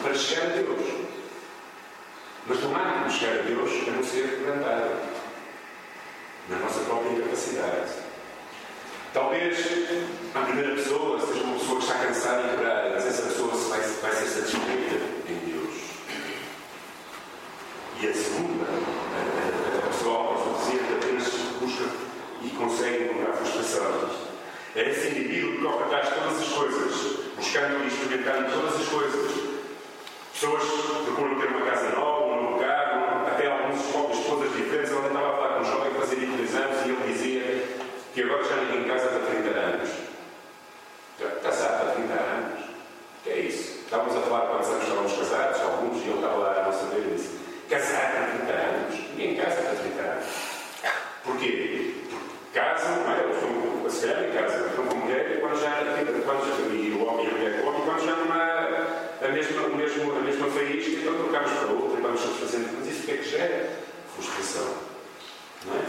para 0.02 0.14
chegar 0.14 0.46
a 0.46 0.48
Deus. 0.48 1.08
Mas 2.46 2.62
não 2.62 2.76
há 2.76 2.92
como 2.92 3.10
chegar 3.10 3.40
a 3.40 3.42
Deus 3.42 3.70
a 3.88 3.90
não 3.90 4.02
ser 4.02 4.28
quebrantado 4.28 4.90
na 6.48 6.56
nossa 6.58 6.80
própria 6.80 7.10
incapacidade. 7.10 8.07
Talvez 9.12 9.56
a 10.34 10.40
primeira 10.40 10.74
pessoa 10.76 11.18
seja 11.18 11.42
uma 11.44 11.58
pessoa 11.58 11.78
que 11.78 11.86
está 11.86 11.98
cansada 11.98 12.42
e 12.42 12.50
quebrada, 12.50 12.90
mas 12.90 13.06
essa 13.06 13.22
pessoa 13.22 13.48
vai, 13.48 13.80
vai 13.80 14.12
ser 14.12 14.26
satisfeita 14.26 14.96
em 15.28 15.50
Deus. 15.50 15.74
E 18.00 18.06
a 18.06 18.14
segunda, 18.14 18.64
a, 18.64 19.78
a 19.78 19.88
pessoa 19.88 20.18
autossuficiente 20.18 20.92
apenas 20.92 21.24
busca 21.58 21.84
e 22.42 22.50
consegue 22.50 23.04
encontrar 23.04 23.32
frustração. 23.32 24.10
É 24.76 24.90
esse 24.90 25.08
indivíduo 25.08 25.52
que 25.52 25.62
corre 25.62 25.84
atrás 25.84 26.08
de 26.08 26.14
todas 26.14 26.42
as 26.42 26.48
coisas, 26.48 27.16
buscando 27.34 27.84
e 27.84 27.86
experimentando 27.88 28.52
todas 28.52 28.80
as 28.80 28.88
coisas. 28.88 29.32
Pessoas 30.32 30.62
procuram 31.06 31.40
ter 31.40 31.48
uma 31.48 31.62
casa 31.62 31.90
nova, 31.96 32.34
um 32.34 32.58
carro, 32.58 33.26
até 33.26 33.50
alguns 33.50 33.80
esposas 33.80 34.52
diferentes. 34.52 34.92
Eu 34.92 35.06
estava 35.06 35.28
a 35.28 35.32
falar 35.32 35.48
com 35.54 35.60
um 35.62 35.64
jovem 35.64 35.92
que 35.92 35.98
fazia 35.98 36.18
22 36.18 36.54
anos 36.54 36.86
e 36.86 36.90
ele 36.90 37.12
dizia 37.12 37.37
que 38.18 38.24
agora 38.24 38.42
já 38.42 38.56
ninguém 38.56 38.88
casa 38.88 39.06
há 39.14 39.30
30 39.30 39.48
anos. 39.60 39.90
Já 41.20 41.30
casado 41.40 41.88
há 41.88 41.92
30 41.92 42.12
anos? 42.14 42.64
O 42.64 43.22
que 43.22 43.30
é 43.30 43.38
isso? 43.38 43.78
Estávamos 43.84 44.16
a 44.16 44.20
falar 44.22 44.46
quantos 44.48 44.68
anos 44.70 44.82
estávamos 44.82 45.12
casados, 45.12 45.60
alguns, 45.60 46.02
e 46.02 46.08
ele 46.08 46.14
estava 46.14 46.36
lá 46.36 46.50
a 46.50 46.62
não 46.64 46.72
saber 46.72 46.98
e 46.98 47.14
disse: 47.14 47.38
Casado 47.70 48.16
há 48.18 48.36
30 48.38 48.52
anos? 48.52 48.94
Ninguém 49.10 49.36
casa 49.36 49.60
há 49.60 49.74
30 49.76 50.02
anos. 50.02 50.26
Porquê? 51.22 51.94
Porque 52.10 52.58
casam, 52.58 52.96
não 52.96 53.12
é? 53.12 53.20
Eles 53.22 53.94
se 53.94 54.06
calhar 54.06 54.24
em 54.24 54.32
casa, 54.32 54.66
estão 54.66 54.86
com 54.86 54.96
mulher 54.96 55.40
quando 55.40 55.60
já, 55.60 55.70
quando 56.24 56.58
já 56.58 56.74
e 56.74 56.90
o 56.90 57.06
homem 57.06 57.26
e 57.26 57.30
a 57.30 57.34
mulher 57.34 57.60
com 57.60 57.66
o 57.66 57.68
homem, 57.68 57.82
quando 57.82 58.04
já 58.04 58.16
não 58.16 58.32
há 58.32 58.48
a 59.24 59.28
mesma, 59.28 59.64
a 59.64 59.68
mesma, 59.68 60.16
a 60.16 60.20
mesma 60.20 60.50
faísca, 60.50 60.90
então 60.90 61.14
trocamos 61.14 61.52
para 61.52 61.72
outra 61.72 62.00
e 62.00 62.02
vamos 62.02 62.20
satisfazendo. 62.20 62.78
Mas 62.78 62.88
isso 62.88 63.02
o 63.02 63.06
que 63.06 63.12
é 63.12 63.16
que 63.16 63.30
gera? 63.30 63.70
Frustração. 64.12 64.74
Não 65.66 65.74
é? 65.76 65.84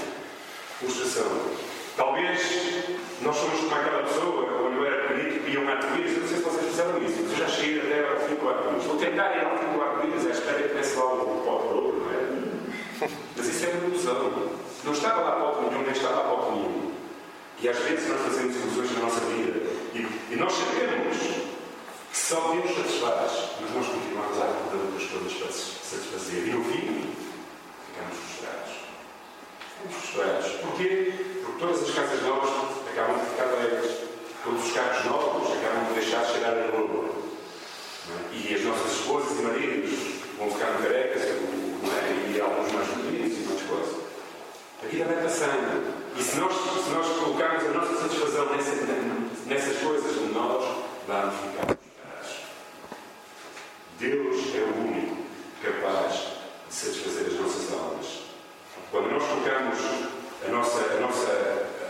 Frustração. 0.80 1.69
Talvez 2.00 2.40
nós 3.22 3.36
somos 3.36 3.60
como 3.60 3.76
aquela 3.76 4.04
pessoa, 4.04 4.46
quando 4.46 4.78
eu 4.78 4.86
era 4.86 5.08
pequenino, 5.10 5.44
que 5.44 5.52
iam 5.52 5.68
arco-íris. 5.68 6.14
Eu 6.14 6.22
não 6.22 6.28
sei 6.30 6.38
se 6.38 6.44
vocês 6.44 6.66
fizeram 6.68 7.04
isso, 7.04 7.18
mas 7.24 7.32
eu 7.32 7.38
já 7.38 7.48
cheguei 7.50 7.82
até 7.82 8.10
ao 8.10 8.20
fim 8.22 8.36
do 8.36 8.48
arco-íris. 8.48 8.86
Vou 8.86 8.96
tentar 8.96 9.36
ir 9.36 9.44
ao 9.44 9.58
fim 9.58 9.66
do 9.66 9.82
arco-íris 9.82 10.26
à 10.26 10.30
espera 10.30 10.64
que 10.64 10.70
comece 10.70 10.96
lá 10.96 11.06
o 11.06 11.44
pó 11.44 11.60
de 11.60 12.00
não 12.00 12.10
é? 12.10 13.10
Mas 13.36 13.48
isso 13.48 13.66
é 13.66 13.70
uma 13.72 13.88
ilusão. 13.90 14.50
Não 14.86 14.94
estava 14.94 15.22
lá 15.24 15.32
pó 15.42 15.62
nenhum, 15.62 15.82
nem 15.84 15.92
estava 15.92 16.22
lá 16.22 16.24
pó 16.24 16.52
nenhum. 16.54 16.92
E 17.62 17.68
às 17.68 17.78
vezes 17.80 18.08
nós 18.08 18.22
fazemos 18.22 18.56
ilusões 18.56 18.92
na 18.94 19.00
nossa 19.02 19.20
vida. 19.20 19.60
E, 19.94 20.08
e 20.32 20.36
nós 20.38 20.54
sabemos 20.54 21.18
que 21.18 22.18
só 22.18 22.54
Deus 22.54 22.78
satisfaz, 22.78 23.50
mas 23.60 23.76
nós 23.76 23.88
continuamos 23.88 24.42
à 24.42 24.46
procura 24.46 24.88
de 24.98 25.36
para 25.36 25.52
satisfazer. 25.52 26.48
E 26.48 26.52
no 26.52 26.64
fim, 26.64 27.14
ficamos 27.92 28.18
frustrados. 28.18 28.79
Frustrados. 29.88 30.52
Porquê? 30.62 31.14
Porque 31.46 31.60
todas 31.60 31.84
as 31.84 31.96
casas 31.96 32.22
novas 32.24 32.50
acabam 32.92 33.18
de 33.18 33.26
ficar 33.30 33.46
velhas. 33.46 34.10
Todos 34.44 34.66
os 34.66 34.74
carros 34.74 35.06
novos 35.06 35.52
acabam 35.52 35.86
de 35.86 35.94
deixar 36.00 36.26
de 36.26 36.32
cheirar 36.34 36.54
a. 36.54 36.56
É? 36.58 38.36
E 38.36 38.56
as 38.56 38.64
nossas 38.64 38.92
esposas 38.92 39.40
e 39.40 39.42
maridos 39.44 39.92
vão 40.38 40.50
ficar 40.52 40.82
carecas, 40.82 41.22
é? 41.22 42.32
e 42.34 42.42
alguns 42.42 42.72
mais 42.72 42.88
bonitos 42.88 43.38
e 43.38 43.42
muitas 43.42 43.68
coisas. 43.68 43.96
A 44.84 44.88
vida 44.88 45.06
vai 45.06 45.24
passando. 45.24 45.94
E 46.18 46.24
se 46.24 46.38
nós, 46.38 46.54
se 46.54 46.90
nós 46.90 47.08
colocarmos 47.20 47.66
a 47.66 47.70
nossa 47.70 48.02
satisfação 48.02 48.46
nessa, 48.56 48.72
nessas 49.46 49.78
coisas, 49.78 50.16
nós 50.34 50.66
vamos 51.08 51.36
ficar 51.36 51.78
frustrados. 51.78 52.36
Deus 54.00 54.56
é 54.56 54.60
o 54.60 54.88
único 54.88 55.18
capaz 55.62 56.14
de 56.68 56.74
satisfazer 56.74 57.28
as 57.28 57.34
nossas 57.34 57.74
almas. 57.74 58.20
Quando 58.92 59.12
nós 59.12 59.24
colocamos 59.24 59.78
a 60.48 60.52
nossa, 60.52 60.80
a 60.80 61.00
nossa, 61.00 61.28
a, 61.28 61.84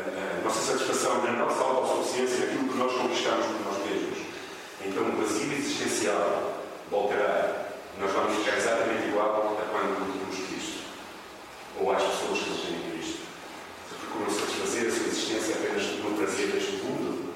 a, 0.00 0.40
a 0.40 0.44
nossa 0.44 0.72
satisfação 0.72 1.22
na 1.22 1.32
nossa 1.32 1.62
autossuficiência, 1.62 2.46
naquilo 2.46 2.68
que 2.68 2.76
nós 2.76 2.92
conquistamos 2.92 3.46
por 3.46 3.64
nós 3.64 3.86
mesmos, 3.86 4.34
então 4.86 5.02
o 5.02 5.16
vazio 5.16 5.52
existencial 5.52 6.60
voltará. 6.90 7.64
Nós 7.98 8.12
vamos 8.12 8.36
ficar 8.38 8.58
exatamente 8.58 9.08
igual 9.08 9.56
a 9.58 9.64
quando 9.70 9.96
conhecemos 9.96 10.48
Cristo. 10.48 10.84
Ou 11.80 11.90
às 11.90 12.02
pessoas 12.02 12.38
que 12.40 12.50
não 12.50 12.56
têm 12.58 12.90
Cristo. 12.90 13.20
Que 13.88 13.94
procuram 13.94 14.30
satisfazer 14.30 14.88
a 14.88 14.90
sua 14.90 15.06
existência 15.06 15.54
apenas 15.54 15.82
no 16.04 16.16
prazer 16.18 16.48
deste 16.48 16.72
mundo. 16.84 17.32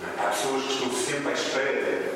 É? 0.00 0.22
Há 0.22 0.28
pessoas 0.28 0.62
que 0.64 0.72
estão 0.74 0.92
sempre 0.92 1.28
à 1.28 1.32
espera 1.32 2.12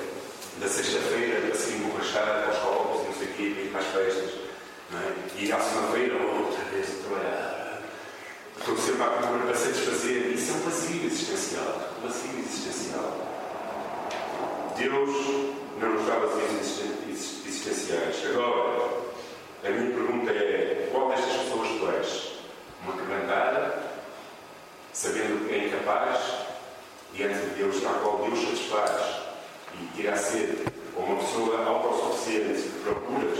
da 0.58 0.68
sexta-feira 0.68 1.40
para 1.40 1.54
se 1.56 1.72
emborrachar 1.72 2.48
aos 2.48 2.58
copos 2.58 3.02
e 3.02 3.04
não 3.06 3.14
sei 3.14 3.26
o 3.26 3.32
quê, 3.32 3.42
ir 3.42 3.70
para 3.72 3.80
as 3.80 3.86
festas. 3.86 4.30
É? 4.94 5.42
E 5.42 5.52
à 5.52 5.58
segunda-feira, 5.58 6.14
outra 6.14 6.64
vez 6.70 6.86
a 6.86 7.08
trabalhar. 7.08 7.82
Estou 8.56 8.76
sempre 8.76 9.02
à 9.02 9.06
procura 9.06 9.44
para 9.46 9.54
satisfazer. 9.56 10.26
Isso 10.28 10.52
é 10.52 10.54
um 10.54 10.60
vazio 10.60 11.06
existencial. 11.06 11.90
Um 11.98 12.06
vazio 12.06 12.38
existencial. 12.38 13.32
Deus 14.76 15.54
não 15.80 15.94
nos 15.94 16.06
dá 16.06 16.14
vazios 16.14 16.80
existenciais. 17.08 18.16
Agora, 18.26 18.90
a 19.64 19.68
minha 19.68 19.94
pergunta 19.94 20.30
é: 20.32 20.88
qual 20.90 21.10
destas 21.10 21.36
pessoas 21.36 21.68
tu 21.68 21.90
és? 21.90 22.32
Uma 22.82 22.96
quebrantada, 22.96 23.82
sabendo 24.92 25.46
que 25.46 25.54
é 25.54 25.66
incapaz, 25.68 26.20
diante 27.14 27.38
de 27.38 27.54
Deus, 27.56 27.82
na 27.82 27.90
qual 27.90 28.18
Deus 28.18 28.40
satisfaz 28.40 29.22
e 29.96 30.00
irá 30.00 30.16
ser, 30.16 30.66
ou 30.96 31.04
uma 31.04 31.16
pessoa 31.16 31.64
autossuficiente 31.64 32.62
que 32.62 32.80
procuras 32.80 33.38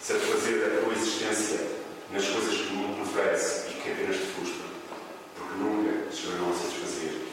satisfazer 0.00 0.64
a 0.64 0.84
tua 0.84 0.94
existência 0.94 1.60
nas 2.10 2.26
coisas 2.26 2.56
que 2.56 2.72
o 2.72 2.76
mundo 2.76 3.02
oferece 3.02 3.70
e 3.70 3.74
que 3.74 3.92
apenas 3.92 4.16
te 4.16 4.22
frustram, 4.22 4.66
porque 5.36 5.54
nunca 5.58 6.10
te 6.10 6.16
chegarão 6.16 6.50
a 6.50 6.54
satisfazer. 6.54 7.32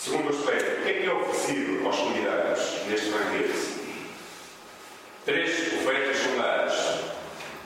Segundo 0.00 0.28
aspecto, 0.28 0.80
o 0.80 0.84
que 0.84 0.90
é 0.90 0.92
que 0.94 1.06
é 1.06 1.12
oferecido 1.12 1.84
aos 1.84 1.96
convidados 1.96 2.86
neste 2.88 3.10
banquete? 3.10 3.58
Três 5.24 5.72
ofertas 5.72 6.16
são 6.18 6.36
dadas. 6.38 7.00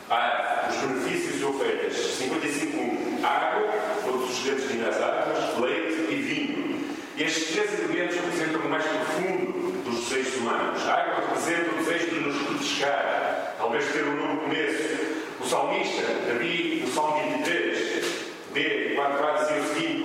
Há 0.08 0.68
os 0.70 0.76
benefícios 0.76 1.38
de 1.38 1.44
ofertas 1.44 1.94
55 1.94 3.26
água, 3.26 3.68
todos 4.06 4.30
os 4.30 4.44
grandes 4.46 4.80
das 4.80 4.96
águas, 5.02 5.58
leite 5.58 6.10
e 6.10 6.14
vinho. 6.22 6.96
Estes 7.18 7.52
três 7.52 7.78
elementos 7.80 8.16
representam 8.16 8.62
o 8.62 8.70
mais 8.70 8.84
profundo 8.84 9.82
dos 9.84 10.08
desejos 10.08 10.36
humanos. 10.38 10.88
A 10.88 10.94
água 10.94 11.14
representa 11.28 11.70
o 11.70 11.84
desejo 11.84 12.06
de 12.06 12.20
nos 12.20 12.48
refrescar, 12.48 13.56
talvez 13.58 13.84
ter 13.92 14.04
um 14.04 14.16
novo 14.16 14.40
começo. 14.40 15.22
O 15.38 15.46
salmista, 15.46 16.02
Davi, 16.26 16.82
no 16.82 16.92
Salmo 16.92 17.30
23, 17.44 18.04
B, 18.54 18.92
4 18.94 19.26
a 19.26 19.32
dizer 19.32 19.60
o 19.60 19.74
seguinte: 19.74 20.01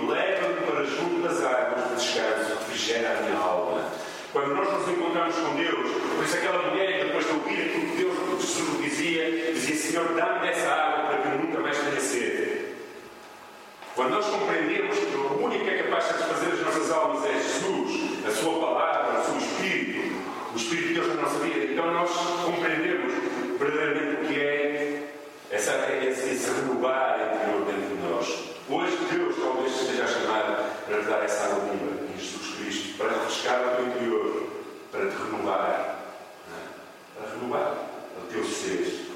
refrigera 2.78 3.18
a 3.18 3.22
minha 3.22 3.38
alma. 3.38 3.90
Quando 4.32 4.54
nós 4.54 4.72
nos 4.72 4.88
encontramos 4.88 5.34
com 5.34 5.56
Deus, 5.56 5.90
por 6.14 6.24
isso 6.24 6.36
aquela 6.36 6.70
mulher, 6.70 7.06
depois 7.06 7.26
de 7.26 7.32
ouvir 7.32 7.60
aquilo 7.60 7.86
que 7.90 7.96
Deus 7.96 8.14
dizia, 8.80 9.52
dizia: 9.52 9.76
Senhor, 9.76 10.14
dá-me 10.14 10.46
dessa 10.46 10.68
água 10.70 11.06
para 11.06 11.18
que 11.18 11.28
eu 11.28 11.38
nunca 11.38 11.60
mais 11.60 11.76
tenha 11.76 12.00
sede. 12.00 12.68
Quando 13.96 14.10
nós 14.10 14.26
compreendemos 14.26 14.96
que 14.96 15.16
o 15.16 15.44
único 15.44 15.64
que 15.64 15.70
é 15.70 15.82
capaz 15.82 16.04
de 16.04 16.10
satisfazer 16.12 16.52
as 16.52 16.60
nossas 16.60 16.92
almas 16.92 17.24
é 17.24 17.32
Jesus, 17.32 18.26
a 18.26 18.30
Sua 18.30 18.60
palavra, 18.60 19.20
o 19.20 19.24
seu 19.24 19.38
Espírito, 19.38 20.14
o 20.54 20.56
Espírito 20.56 20.88
de 20.88 20.94
Deus 20.94 21.08
na 21.08 21.22
nossa 21.22 21.38
vida, 21.40 21.72
então 21.72 21.92
nós 21.92 22.10
compreendemos 22.44 23.12
verdadeiramente 23.58 24.22
o 24.22 24.28
que 24.28 24.40
é 24.40 25.02
essa, 25.50 25.72
esse, 26.04 26.30
esse 26.30 26.50
renovar 26.50 27.34
interior 27.34 27.64
dentro 27.64 27.96
de 27.96 28.08
nós. 28.08 28.48
Hoje, 28.70 28.98
Deus 29.10 29.34
talvez 29.36 29.74
esteja 29.74 30.04
a 30.04 30.06
chamar 30.06 30.84
para 30.86 31.00
dar 31.00 31.24
essa 31.24 31.46
água 31.46 31.64
viva 31.70 31.98
Jesus 31.98 32.07
Cristo, 32.58 32.98
para 32.98 33.08
refrescar 33.08 33.60
o 33.60 33.76
teu 33.76 33.86
interior, 33.86 34.48
para 34.90 35.06
te 35.06 35.16
renovar. 35.16 35.70
É? 35.70 37.18
Para 37.18 37.30
renovar 37.34 37.74
o 38.18 38.32
teu 38.32 38.44
ser. 38.44 39.06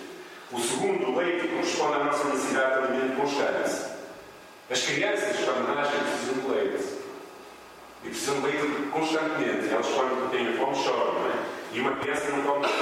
O 0.52 0.60
segundo, 0.60 1.08
o 1.08 1.16
leite, 1.16 1.48
corresponde 1.48 1.94
à 1.94 2.04
nossa 2.04 2.28
necessidade 2.28 2.72
de 2.72 2.88
alimento 2.88 3.20
constante. 3.20 3.92
As 4.70 4.80
crianças, 4.82 5.36
quando 5.44 5.74
nascem, 5.74 6.00
precisam 6.00 6.34
de 6.34 6.48
leite. 6.48 6.84
E 8.04 8.08
precisam 8.08 8.40
de 8.40 8.46
leite 8.46 8.90
constantemente. 8.90 9.68
Elas, 9.72 9.86
quando 9.86 10.30
têm 10.30 10.56
fome, 10.56 10.74
choram. 10.76 11.12
Não 11.14 11.26
é? 11.26 11.32
E 11.72 11.80
uma 11.80 11.96
criança 11.96 12.30
não 12.30 12.42
come 12.42 12.66
4 12.66 12.76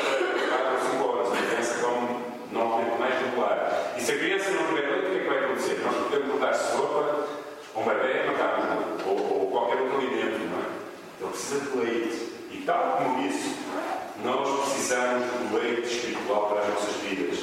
ou 0.72 0.90
5 0.90 1.04
horas. 1.04 1.28
Uma 1.28 1.46
criança 1.46 1.74
come 1.84 2.20
normalmente 2.52 2.98
mais 2.98 3.14
regular. 3.22 3.94
E 3.96 4.00
se 4.00 4.12
a 4.12 4.18
criança 4.18 4.50
não 4.50 4.66
tiver 4.66 4.88
leite, 4.88 5.06
o 5.06 5.10
que 5.10 5.16
é 5.16 5.20
que 5.20 5.28
vai 5.28 5.44
acontecer? 5.44 5.80
Nós 5.84 5.96
podemos 5.96 6.40
dar 6.40 6.54
sopa, 6.54 7.28
ou 7.74 7.82
uma 7.82 7.94
pré-macarrona, 7.94 8.86
ou, 9.06 9.40
ou, 9.40 9.50
qualquer 9.50 9.80
outro 9.82 9.98
alimento, 9.98 10.38
não 10.50 10.58
é? 10.58 10.66
Ele 11.20 11.30
precisa 11.30 11.60
de 11.60 11.78
leite. 11.78 12.30
E 12.52 12.62
tal 12.66 12.96
como 12.98 13.26
isso, 13.26 13.56
nós 14.24 14.60
precisamos 14.60 15.24
do 15.24 15.56
leite 15.56 15.86
espiritual 15.86 16.48
para 16.48 16.62
as 16.62 16.68
nossas 16.68 16.96
vidas. 16.96 17.38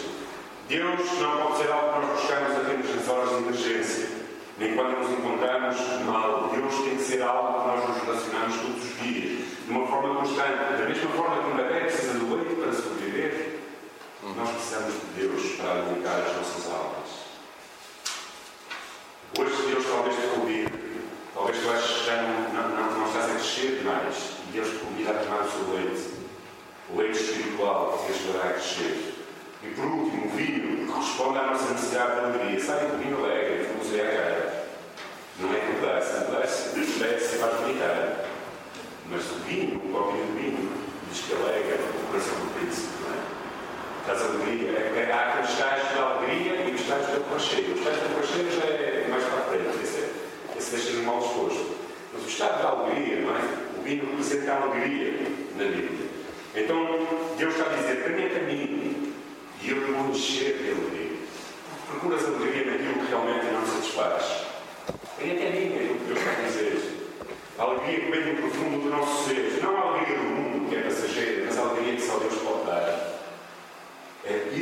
Deus 0.68 1.20
não 1.20 1.38
pode 1.44 1.58
ser 1.58 1.72
algo 1.72 1.94
que 1.94 2.08
nós 2.08 2.20
buscamos 2.20 2.58
apenas 2.58 2.96
nas 2.96 3.08
horas 3.08 3.30
de 3.30 3.36
emergência, 3.36 4.10
nem 4.58 4.76
quando 4.76 5.00
nos 5.00 5.12
encontramos 5.12 5.78
mal. 6.06 6.50
Deus 6.54 6.76
tem 6.84 6.98
que 6.98 7.04
ser 7.04 7.22
algo 7.22 7.62
que 7.62 7.68
nós 7.68 7.88
nos 7.88 8.04
relacionamos 8.04 8.56
todos 8.58 8.84
os 8.84 9.00
dias, 9.00 9.48
de 9.66 9.72
uma 9.72 9.88
forma 9.88 10.16
constante. 10.16 10.78
Da 10.78 10.86
mesma 10.90 11.10
forma 11.12 11.42
que 11.42 11.50
um 11.52 11.56
bebê 11.56 11.80
precisa 11.82 12.20
do 12.20 12.36
leite 12.36 12.56
para 12.56 12.74
sobreviver, 12.74 13.60
nós 14.36 14.50
precisamos 14.50 14.94
de 14.94 15.22
Deus 15.22 15.56
para 15.56 15.72
alimentar 15.72 16.18
as 16.18 16.36
nossas 16.36 16.66
almas. 16.72 17.07
Deus 19.78 19.90
talvez 19.92 20.16
te 20.16 20.28
convide, 20.34 20.74
talvez 21.36 21.60
tu 21.60 21.70
aches 21.70 21.98
que 21.98 22.06
já 22.08 22.24
não, 22.24 22.50
não, 22.52 22.70
não, 22.70 23.00
não 23.00 23.06
estás 23.06 23.26
a 23.26 23.34
crescer 23.36 23.78
demais 23.78 24.16
e 24.50 24.52
Deus 24.52 24.70
te 24.70 24.76
convida 24.78 25.12
a 25.12 25.14
tomar 25.14 25.42
o 25.42 25.52
seu 25.52 25.72
leite, 25.72 26.10
o 26.90 26.98
leite 26.98 27.20
espiritual 27.20 27.96
que 27.96 28.12
te 28.12 28.20
ajudará 28.20 28.50
a 28.50 28.54
crescer. 28.54 29.14
E 29.62 29.68
por 29.76 29.86
último, 29.86 30.26
o 30.26 30.30
vinho 30.30 30.88
que 30.88 31.00
responde 31.00 31.38
à 31.38 31.44
nossa 31.44 31.74
necessidade 31.74 32.12
de 32.16 32.20
alegria. 32.22 32.60
Sabe 32.60 32.86
que 32.88 32.96
o 32.96 32.98
vinho 32.98 33.24
alegre, 33.24 33.66
que 33.66 33.78
nos 33.78 33.94
é 33.94 34.02
a 34.02 34.12
cara. 34.18 34.68
Não 35.40 35.54
é 35.54 35.60
que 35.60 35.74
pedaço, 35.74 36.26
pedaço, 36.26 37.30
se 37.30 37.38
faz 37.38 37.54
vomitar. 37.62 38.26
Mas 39.12 39.32
o 39.32 39.36
vinho, 39.46 39.78
o 39.78 39.92
próprio 39.92 40.24
vinho, 40.34 40.72
diz 41.12 41.22
que 41.22 41.34
alegra 41.34 41.78
o 41.78 42.08
coração 42.08 42.34
do 42.34 42.60
príncipe, 42.60 42.88
não 43.04 43.14
é? 43.14 43.37
Traz 44.08 44.22
alegria. 44.22 44.72
É, 44.72 45.12
há 45.12 45.32
aqueles 45.32 45.50
estágios 45.50 45.90
de 45.92 46.00
alegria 46.00 46.54
e 46.64 46.74
os 46.74 46.80
estágios 46.80 47.08
de 47.12 47.18
aconchego. 47.18 47.74
Os 47.74 47.80
estágios 47.80 48.00
de 48.00 48.14
aconchego 48.14 48.52
já 48.52 48.66
é 48.74 49.08
mais 49.10 49.24
para 49.26 49.40
a 49.40 49.42
frente, 49.42 49.84
esse, 49.84 49.98
é, 50.00 50.10
esse 50.58 50.72
deixa-me 50.72 51.06
mal 51.06 51.20
disposto. 51.20 51.76
Mas 52.14 52.24
o 52.24 52.28
estado 52.30 52.58
de 52.58 52.68
alegria, 52.68 53.20
não 53.20 53.36
é? 53.36 53.42
O 53.78 53.82
vinho 53.84 54.10
representa 54.10 54.54
a 54.54 54.64
alegria 54.64 55.14
na 55.58 55.64
Bíblia. 55.66 56.08
Então, 56.56 57.08
Deus 57.38 57.54
está 57.54 57.70
a 57.70 57.76
dizer: 57.76 58.02
para 58.02 58.14
mim 58.14 58.24
é 58.24 58.30
caminho 58.30 59.14
e 59.62 59.70
eu 59.70 59.94
vou 59.94 60.10
encher 60.10 60.56
de 60.56 60.72
alegria. 60.72 61.18
Procuras 61.92 62.24
alegria 62.24 62.72
naquilo 62.72 62.94
que 62.94 63.12
realmente 63.12 63.46
não 63.52 63.66
satisfaz. 63.66 64.24
Venha 65.20 65.34
até 65.34 65.50
mim, 65.50 65.76
é 65.76 65.92
o 65.92 65.96
que 65.98 66.06
Deus 66.06 66.20
está 66.20 66.32
a 66.32 66.48
dizer. 66.48 66.98
A 67.60 67.64
alegria 67.64 68.00
que 68.00 68.12
vem 68.12 68.36
do 68.36 68.42
profundo 68.42 68.84
do 68.84 68.90
nosso 68.90 69.28
ser. 69.28 69.60
Não 69.62 69.76
a 69.76 69.82
alegria 69.82 70.16
do 70.16 70.24
mundo, 70.24 70.70
que 70.70 70.78
é 70.78 70.80
passageira, 70.84 71.44
mas 71.46 71.58
a 71.58 71.62
alegria 71.62 71.96
que 71.98 72.02
só 72.02 72.18
Deus 72.20 72.36
pode 72.36 72.66
dar. 72.68 73.07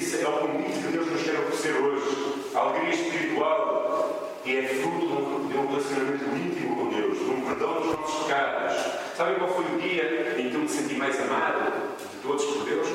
Isso 0.05 0.17
é 0.17 0.29
o 0.29 0.33
convite 0.33 0.79
que 0.81 0.91
Deus 0.91 1.07
nos 1.07 1.23
quer 1.23 1.39
oferecer 1.39 1.81
hoje. 1.81 2.53
A 2.53 2.59
alegria 2.59 2.93
espiritual, 2.93 4.39
que 4.43 4.55
é 4.55 4.61
fruto 4.67 5.47
de 5.47 5.57
um 5.57 5.65
relacionamento 5.65 6.25
íntimo 6.25 6.75
com 6.75 6.89
Deus, 6.89 7.17
de 7.17 7.25
um 7.25 7.41
perdão 7.41 7.81
dos 7.81 7.99
nossos 7.99 8.23
pecados. 8.23 8.77
Sabem 9.17 9.33
qual 9.39 9.49
foi 9.49 9.65
o 9.65 9.81
dia 9.81 10.35
em 10.37 10.51
que 10.51 10.55
eu 10.55 10.61
me 10.61 10.69
senti 10.69 10.93
mais 10.93 11.19
amado 11.19 11.71
de 11.97 12.17
todos 12.21 12.45
por 12.45 12.65
Deus? 12.65 12.87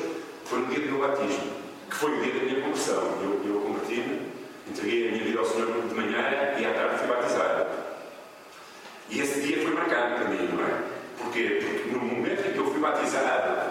Foi 0.45 0.61
no 0.61 0.67
dia 0.67 0.79
do 0.79 0.93
meu 0.93 1.09
batismo, 1.09 1.51
que 1.91 1.97
foi 1.97 2.17
o 2.17 2.23
dia 2.23 2.33
da 2.33 2.41
minha 2.45 2.61
conversão. 2.61 3.03
Eu, 3.25 3.43
eu 3.45 3.61
converti-me 3.61 4.31
Entreguei 4.71 5.09
a 5.09 5.11
minha 5.11 5.25
vida 5.25 5.41
ao 5.41 5.47
Senhor 5.47 5.67
de 5.67 5.95
manhã 5.97 6.55
e 6.61 6.65
à 6.65 6.73
tarde 6.73 6.99
fui 6.99 7.09
batizado. 7.09 7.67
E 9.09 9.21
esse 9.21 9.41
dia 9.41 9.61
foi 9.63 9.75
marcado 9.75 10.15
para 10.15 10.29
mim, 10.29 10.49
não 10.53 10.65
é? 10.65 10.83
Porquê? 11.19 11.59
Porque 11.61 11.91
no 11.91 12.05
momento 12.05 12.47
em 12.47 12.53
que 12.53 12.59
eu 12.59 12.71
fui 12.71 12.79
batizado, 12.79 13.70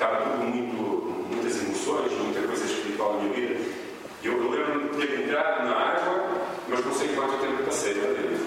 estava 0.00 0.22
tudo 0.22 0.44
muito, 0.44 1.28
muitas 1.28 1.62
emoções, 1.62 2.10
muita 2.12 2.40
coisa 2.40 2.64
espiritual 2.64 3.16
na 3.16 3.24
minha 3.24 3.34
vida. 3.34 3.60
Eu, 4.24 4.32
eu 4.32 4.50
lembro-me 4.50 4.88
de 4.88 5.06
ter 5.06 5.24
entrado 5.24 5.66
na 5.66 5.76
água, 5.76 6.40
mas 6.68 6.84
não 6.86 6.94
sei 6.94 7.08
quanto 7.08 7.38
tempo 7.38 7.64
passei 7.64 7.92
lá 7.92 8.14
dentro. 8.14 8.46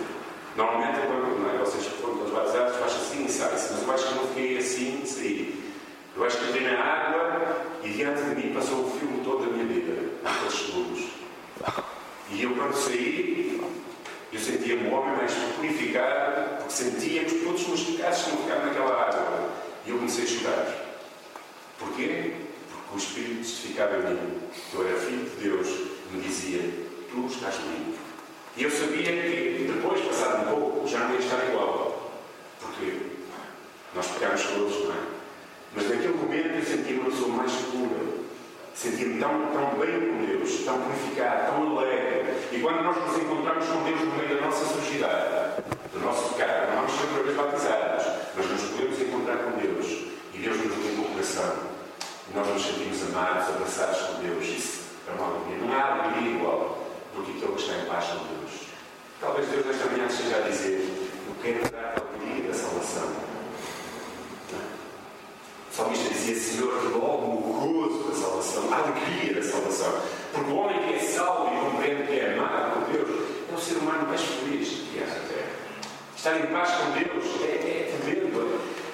Normalmente, 0.56 1.06
quando 1.06 1.40
não 1.40 1.54
é? 1.54 1.58
vocês 1.60 1.86
foram 1.86 2.18
todos 2.18 2.34
batizados, 2.34 2.76
faz 2.78 2.94
assim 2.94 3.26
e 3.26 3.30
sai-se, 3.30 3.74
mas 3.74 3.84
eu 3.84 3.94
acho 3.94 4.08
que 4.08 4.16
não 4.16 4.28
fiquei 4.30 4.58
assim 4.58 5.02
e 5.04 5.08
saí. 5.08 5.64
Eu 6.16 6.26
acho 6.26 6.38
que 6.40 6.46
entrei 6.50 6.64
na 6.64 6.80
água 6.80 7.66
e 7.84 7.90
diante 7.90 8.24
de 8.24 8.36
mim 8.36 8.54
passou 8.56 8.86
o 8.86 8.90
filme 9.00 9.24
todo 9.24 9.46
da 9.46 9.52
minha 9.52 9.66
vida, 9.66 9.94
naqueles 10.24 10.54
segundos. 10.54 11.06
E 12.32 12.42
eu, 12.42 12.56
quando 12.56 12.74
saí, 12.74 13.62
eu 14.32 14.40
sentia-me 14.40 14.88
um 14.90 14.94
homem 14.96 15.18
mais 15.18 15.32
purificado, 15.56 16.58
porque 16.58 16.74
sentia 16.74 17.24
que 17.26 17.46
todos 17.46 17.62
os 17.62 17.68
meus 17.68 17.84
pecados 17.84 18.24
tinham 18.24 18.38
ficado 18.38 18.66
naquela 18.66 19.08
água. 19.08 19.50
E 19.86 19.92
eu 19.92 19.98
comecei 19.98 20.24
a 20.24 20.28
chorar. 20.28 20.83
Porquê? 21.84 22.34
Porque 22.70 22.94
o 22.94 22.98
Espírito 22.98 23.38
testificava 23.40 23.98
em 23.98 24.14
mim. 24.14 24.40
Eu 24.74 24.88
era 24.88 24.98
filho 25.00 25.30
de 25.30 25.36
Deus. 25.44 25.68
Me 26.12 26.22
dizia: 26.22 26.62
Tu 27.12 27.28
estás 27.28 27.56
limpo. 27.58 28.00
E 28.56 28.64
eu 28.64 28.72
sabia 28.72 29.04
que 29.04 29.72
depois, 29.74 30.02
passado 30.02 30.44
um 30.44 30.52
pouco, 30.52 30.88
já 30.88 31.00
não 31.00 31.14
ia 31.14 31.20
estar 31.20 31.44
igual. 31.50 32.12
Porque 32.60 32.98
nós 33.96 34.08
pecamos 34.08 34.44
todos, 34.44 34.86
não 34.86 34.92
é? 34.94 34.98
Mas 35.76 35.90
naquele 35.90 36.14
momento 36.14 36.56
eu 36.56 36.64
sentia 36.64 37.00
uma 37.00 37.10
pessoa 37.10 37.30
mais 37.30 37.52
pura 37.52 38.14
sentir 38.74 39.20
tão, 39.20 39.48
tão 39.54 39.80
bem 39.80 40.00
com 40.00 40.26
Deus, 40.26 40.64
tão 40.66 40.82
purificado, 40.82 41.52
tão 41.52 41.78
alegre. 41.78 42.34
E 42.52 42.60
quando 42.60 42.84
nós 42.84 42.98
nos 42.98 43.18
encontramos 43.18 43.68
com 43.68 43.84
Deus 43.84 44.02
no 44.02 44.16
meio 44.16 44.36
da 44.36 44.46
nossa 44.46 44.66
sujidade, 44.66 45.64
do 45.94 46.00
nosso 46.00 46.34
pecado, 46.34 46.74
não 46.76 46.84
outra 46.84 47.24
vez 47.24 47.38
batizados, 47.38 48.06
mas 48.36 48.50
nos 48.50 48.62
podemos 48.72 49.02
encontrar 49.02 49.38
com 49.38 49.52
Deus 49.60 49.88
e 50.34 50.38
Deus 50.40 50.58
nos 50.58 50.86
limpa 50.86 51.02
o 51.02 51.12
coração. 51.12 51.73
E 52.30 52.36
nós 52.36 52.48
nos 52.48 52.66
sentimos 52.66 53.02
amados, 53.04 53.50
abraçados 53.50 53.98
por 54.00 54.16
Deus. 54.18 54.46
Isso 54.46 54.82
é 55.08 55.12
uma 55.12 55.28
alegria. 55.28 55.58
Não 55.58 55.74
há 55.74 56.04
alegria 56.04 56.36
igual 56.38 56.78
do 57.16 57.24
que 57.24 57.32
aquele 57.32 57.54
que 57.54 57.62
está 57.62 57.78
em 57.78 57.86
paz 57.86 58.06
com 58.06 58.26
Deus. 58.36 58.52
Talvez 59.20 59.48
Deus 59.50 59.66
nesta 59.66 59.86
manhã 59.88 60.06
esteja 60.08 60.38
a 60.38 60.42
dizer: 60.42 61.10
Eu 61.28 61.36
quero 61.42 61.72
dar 61.72 61.96
a 61.96 62.02
alegria 62.02 62.48
da 62.48 62.54
salvação. 62.54 63.34
O 65.74 65.76
salmista 65.76 66.10
dizia, 66.10 66.36
Senhor, 66.36 66.84
logo 66.96 67.26
o 67.26 67.90
gozo 67.90 68.04
da 68.04 68.16
salvação, 68.16 68.72
a 68.72 68.78
alegria 68.78 69.34
da 69.34 69.42
salvação. 69.42 69.92
Porque 70.32 70.52
o 70.52 70.56
homem 70.56 70.80
que 70.84 70.94
é 70.94 71.00
salvo 71.00 71.52
e 71.52 71.72
compreende 71.72 72.04
que 72.04 72.20
é 72.20 72.34
amado 72.36 72.74
por 72.74 72.94
Deus 72.94 73.10
é 73.52 73.56
o 73.56 73.60
ser 73.60 73.78
humano 73.80 74.08
mais 74.08 74.22
feliz 74.22 74.70
que 74.70 75.00
há 75.00 75.08
na 75.08 75.28
Terra. 75.28 75.52
Estar 76.16 76.40
em 76.40 76.46
paz 76.54 76.72
com 76.72 76.92
Deus 76.92 77.42
é, 77.42 77.90
é 77.92 77.93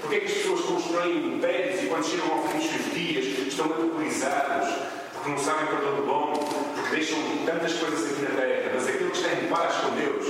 Porque 0.09 0.25
é 0.25 0.27
que 0.27 0.33
as 0.33 0.37
pessoas 0.39 0.61
constroem 0.61 1.35
impérios 1.35 1.83
e 1.83 1.85
quando 1.85 2.03
chegam 2.03 2.31
ao 2.31 2.47
fim 2.47 2.57
dos 2.57 2.67
seus 2.67 2.93
dias 2.95 3.25
estão 3.47 3.67
aterrorizados 3.67 4.73
porque 5.13 5.29
não 5.29 5.37
sabem 5.37 5.67
para 5.67 5.87
onde 5.87 6.01
vão, 6.01 6.33
porque 6.33 6.95
deixam 6.95 7.19
tantas 7.45 7.73
coisas 7.73 8.11
aqui 8.11 8.21
na 8.23 8.41
Terra, 8.41 8.71
mas 8.73 8.87
aquele 8.87 9.11
que 9.11 9.17
está 9.17 9.33
em 9.33 9.47
paz 9.47 9.75
com 9.75 9.95
Deus, 9.95 10.25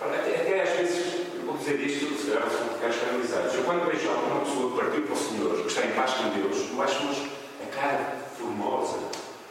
até, 0.00 0.36
até 0.36 0.62
às 0.62 0.70
vezes 0.78 1.26
vou 1.44 1.56
dizer 1.56 1.80
isto, 1.80 2.14
se 2.14 2.30
calhar 2.30 2.48
são 2.48 2.68
pecados 2.68 2.96
canalizados. 2.98 3.54
Eu, 3.56 3.64
quando 3.64 3.90
vejo 3.90 4.08
alguma 4.08 4.40
pessoa 4.44 4.70
que 4.70 4.78
partiu 4.78 5.02
para 5.02 5.14
o 5.14 5.18
Senhor, 5.18 5.56
que 5.56 5.66
está 5.66 5.84
em 5.84 5.90
paz 5.90 6.14
com 6.14 6.28
Deus, 6.28 6.70
eu 6.70 6.80
acho-nos 6.80 7.18
a 7.60 7.74
cara 7.74 8.18
formosa, 8.38 8.98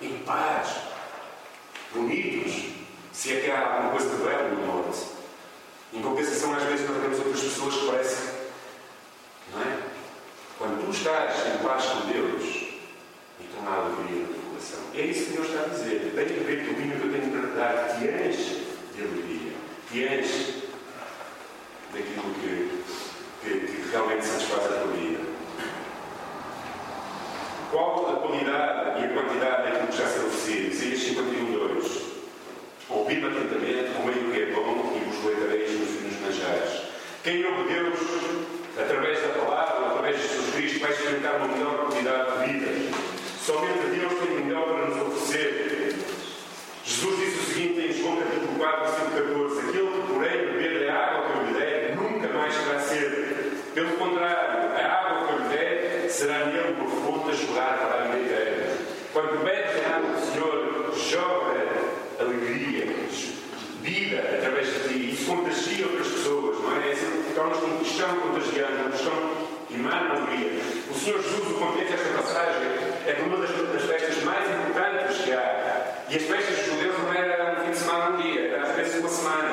em 0.01 0.17
paz, 0.19 0.77
bonitos, 1.93 2.67
se 3.11 3.33
é 3.33 3.41
que 3.41 3.51
há 3.51 3.73
alguma 3.73 3.91
coisa 3.91 4.15
de 4.15 4.23
belo 4.23 4.55
no 4.55 4.65
norte. 4.65 4.99
Em 5.91 6.01
compensação, 6.01 6.55
às 6.55 6.63
vezes, 6.63 6.89
nós 6.89 7.01
vemos 7.01 7.19
outras 7.19 7.41
pessoas 7.41 7.75
que 7.75 7.85
parecem. 7.87 8.41
Não 9.53 9.61
é? 9.61 9.77
Quando 10.57 10.85
tu 10.85 10.90
estás 11.01 11.47
em 11.47 11.57
paz 11.65 11.83
com 11.85 12.11
Deus, 12.11 12.43
então 13.39 13.67
há 13.67 13.77
alegria 13.77 14.21
no 14.21 14.33
teu 14.33 14.41
coração. 14.51 14.79
É 14.93 15.01
isso 15.01 15.25
que 15.25 15.31
Deus 15.31 15.47
está 15.47 15.61
a 15.61 15.67
dizer. 15.69 16.11
Tem 16.13 16.25
que 16.25 16.43
ver 16.43 16.63
que 16.63 16.69
o 16.69 16.75
vinho 16.75 16.99
que 16.99 17.07
eu 17.07 17.11
tenho 17.11 17.31
para 17.31 17.55
dar 17.55 17.87
te 17.87 18.05
enche 18.05 18.67
de 18.95 19.01
alegria, 19.01 19.51
te 19.89 20.03
enche 20.03 20.61
daquilo 21.91 22.33
que, 22.35 22.83
que, 23.41 23.49
que 23.49 23.89
realmente 23.91 24.25
satisfaz 24.25 24.65
a 24.65 24.67
tua 24.67 24.87
vida. 24.93 25.21
Qual 27.71 28.07
a 28.07 28.19
qualidade 28.19 29.01
e 29.01 29.05
a 29.05 29.09
quantidade 29.09 29.71
daquilo 29.71 29.87
que 29.87 29.97
já 29.97 30.07
se 30.07 30.19
oferecido? 30.19 30.71
Isaías 30.71 30.99
51, 30.99 31.51
2. 31.51 32.01
Ouvi-me 32.89 33.25
atentamente, 33.25 33.91
comei 33.97 34.15
o 34.15 34.31
que 34.31 34.39
é 34.39 34.45
bom 34.53 34.93
e 34.95 35.09
vos 35.09 35.25
leitareis 35.25 35.79
nos, 35.79 36.01
nos 36.03 36.21
manjares. 36.21 36.81
Quem 37.23 37.43
ouve 37.45 37.73
Deus, 37.73 37.99
através 38.77 39.21
da 39.21 39.29
palavra, 39.29 39.87
através 39.87 40.17
de 40.17 40.27
Jesus 40.27 40.55
Cristo, 40.55 40.79
vai 40.79 40.91
experimentar 40.91 41.35
uma 41.37 41.47
melhor 41.47 41.87
qualidade 41.87 42.39
de 42.39 42.53
vida. 42.53 42.97
Somente 43.45 43.99
Deus 43.99 44.13
tem 44.13 44.37
o 44.37 44.45
melhor 44.45 44.65
para 44.65 44.85
nos 44.87 45.07
oferecer. 45.07 45.95
Jesus 46.83 47.19
disse 47.19 47.39
o 47.39 47.53
seguinte 47.53 47.79
em 47.79 47.93
João 47.93 48.17
capítulo 48.17 48.57
4, 48.57 48.91
versículo 48.91 49.49
14: 49.49 49.69
Aquele 49.69 49.87
que, 49.87 50.13
porém, 50.13 50.37
beber 50.45 50.85
da 50.85 50.93
água 50.93 51.25
que 51.25 51.37
eu 51.37 51.45
lhe 51.45 51.53
der, 51.53 51.97
mais 52.33 52.53
será 52.53 52.79
sede. 52.79 53.31
Pelo 53.73 53.91
contrário, 53.97 54.69
a 54.75 54.85
água 54.85 55.27
que 55.27 55.33
eu 55.33 55.39
lhe 55.39 55.55
der 55.55 56.09
será 56.09 56.45
nele 56.45 56.73
por 56.73 56.89
fonte 56.89 57.29
a 57.29 57.33
jorrar 57.33 57.77
para 57.77 58.03
a 58.03 58.07
vida 58.07 58.33
eterna. 58.33 58.77
Quando 59.13 59.43
bebes 59.43 59.85
a 59.85 59.95
água 59.95 60.11
do 60.11 60.31
Senhor, 60.31 60.93
joga 61.09 61.51
alegria, 62.19 62.85
vida 63.81 64.19
através 64.37 64.67
de 64.67 64.87
ti. 64.87 65.11
Isso 65.11 65.25
contagia 65.25 65.85
outras 65.85 66.07
pessoas, 66.07 66.59
não 66.61 66.81
é 66.81 66.91
Torna-se 67.41 67.65
um 67.65 67.77
cristão 67.79 68.15
contagiante, 68.17 68.73
um 68.85 68.89
cristão 68.91 69.13
que 69.67 69.73
emana 69.73 70.11
alegria. 70.11 70.61
O 70.91 70.93
Senhor 70.93 71.23
Jesus, 71.23 71.49
o 71.49 71.53
contexto 71.55 71.89
desta 71.89 72.21
passagem, 72.21 72.69
é 73.07 73.13
de 73.13 73.21
uma 73.23 73.37
das, 73.37 73.49
das 73.49 73.81
festas 73.81 74.23
mais 74.23 74.47
importantes 74.47 75.17
que 75.25 75.31
há. 75.33 76.03
E 76.07 76.17
as 76.17 76.21
festas 76.21 76.55
dos 76.55 76.65
judeus 76.67 76.99
não 76.99 77.11
era 77.11 77.53
um 77.53 77.65
fim 77.65 77.71
de 77.71 77.77
semana, 77.77 78.09
um 78.11 78.21
dia, 78.21 78.41
era 78.41 78.61
às 78.61 78.75
vezes 78.75 78.99
uma 78.99 79.09
semana. 79.09 79.49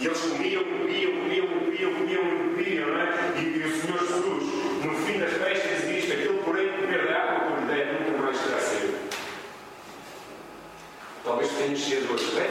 E 0.00 0.06
eles 0.06 0.18
comiam, 0.18 0.64
comiam, 0.64 1.12
comiam, 1.12 1.46
comiam, 1.46 1.94
comiam, 1.94 2.22
comiam, 2.24 2.88
não 2.88 3.00
é? 3.00 3.38
E, 3.38 3.42
e 3.42 3.62
o 3.64 3.80
Senhor 3.80 3.98
Jesus, 4.00 4.84
no 4.84 4.94
fim 5.06 5.20
das 5.20 5.30
festas, 5.30 5.86
diz 5.86 6.06
que 6.06 6.12
aquele, 6.12 6.42
porém, 6.44 6.66
beber 6.80 7.06
da 7.06 7.16
água 7.16 7.50
por 7.52 7.66
der, 7.66 7.92
nunca 7.92 8.22
mais 8.24 8.36
será 8.38 8.58
cedo. 8.58 8.98
Talvez 11.24 11.48
tenhas 11.52 11.78
cedo 11.78 12.12
hoje. 12.12 12.49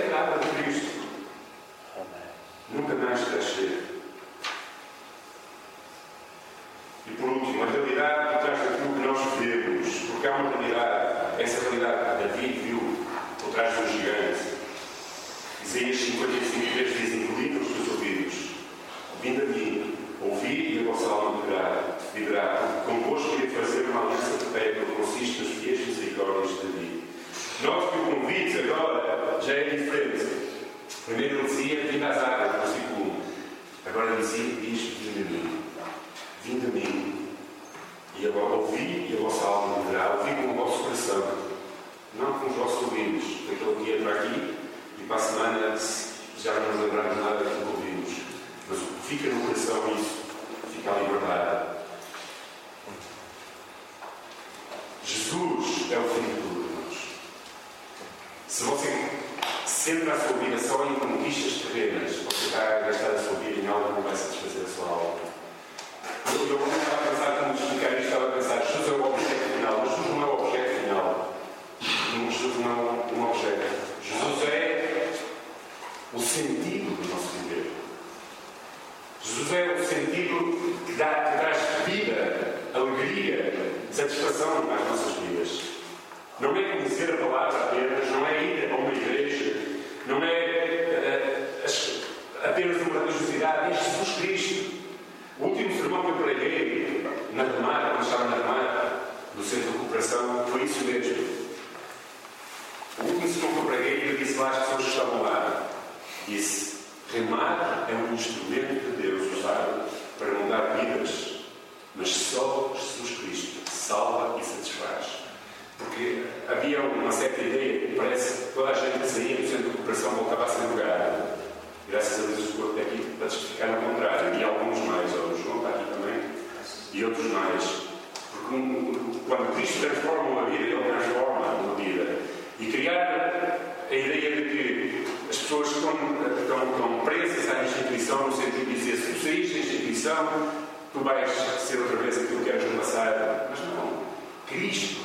Tu 140.03 140.99
vais 141.03 141.29
ser 141.59 141.79
outra 141.79 141.97
vez 141.97 142.17
aquilo 142.17 142.43
que 142.43 142.49
eras 142.49 142.63
no 142.63 142.77
passado. 142.77 143.49
Mas 143.49 143.59
não. 143.59 144.09
Cristo 144.47 145.01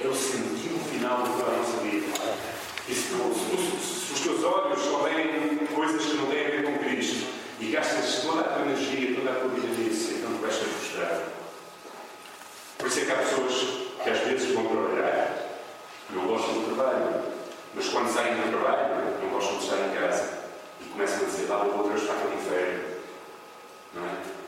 é 0.00 0.06
o 0.06 0.14
sentido 0.14 0.78
final 0.90 1.22
da 1.22 1.56
nossa 1.56 1.78
vida. 1.82 2.06
E 2.88 2.94
se, 2.94 3.08
tu, 3.08 3.34
se, 3.34 4.06
se 4.06 4.12
os 4.12 4.20
teus 4.20 4.44
olhos 4.44 4.80
só 4.80 4.98
veem 4.98 5.58
coisas 5.74 6.04
que 6.04 6.16
não 6.16 6.26
têm 6.26 6.46
a 6.46 6.50
ver 6.50 6.62
com 6.64 6.78
Cristo 6.78 7.26
e 7.60 7.70
gastas 7.70 8.22
toda 8.22 8.40
a 8.40 8.44
tua 8.44 8.62
energia, 8.62 9.16
toda 9.16 9.30
a 9.30 9.34
tua 9.34 9.48
vida 9.48 9.66
nisso, 9.66 10.12
então 10.14 10.30
tu 10.32 10.40
vais 10.40 10.54
ser 10.54 10.64
frustrado. 10.64 11.22
Por 12.78 12.86
isso 12.86 13.00
é 13.00 13.04
que 13.04 13.12
há 13.12 13.16
pessoas 13.16 13.54
que 14.02 14.10
às 14.10 14.18
vezes 14.20 14.54
vão 14.54 14.66
trabalhar, 14.66 15.48
não 16.10 16.26
gostam 16.26 16.54
do 16.54 16.74
trabalho, 16.74 17.22
mas 17.74 17.88
quando 17.88 18.08
saem 18.12 18.36
do 18.36 18.50
trabalho, 18.50 19.18
não 19.20 19.28
gostam 19.30 19.58
de 19.58 19.64
estar 19.64 19.76
em 19.76 20.00
casa 20.00 20.38
e 20.80 20.84
começam 20.88 21.22
a 21.22 21.24
dizer: 21.24 21.46
Ah, 21.50 21.64
o 21.64 21.78
outro 21.78 21.96
está 21.96 22.14
com 22.14 22.32
inferno. 22.32 22.87
Não 23.94 24.04
é? 24.04 24.38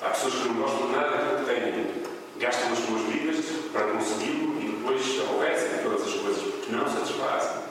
Há 0.00 0.10
pessoas 0.10 0.34
que 0.34 0.48
não 0.48 0.62
gostam 0.62 0.86
de 0.86 0.92
nada 0.92 1.10
daquilo 1.10 1.38
que 1.38 1.44
têm, 1.44 2.02
gastam 2.38 2.72
as 2.72 2.78
suas 2.78 3.02
vidas 3.02 3.44
para 3.72 3.88
consegui-lo 3.88 4.60
e 4.60 4.68
depois 4.68 5.20
aborrecem 5.20 5.82
todas 5.82 6.02
as 6.02 6.14
coisas 6.14 6.42
porque 6.42 6.72
não 6.72 6.88
satisfazem. 6.88 7.62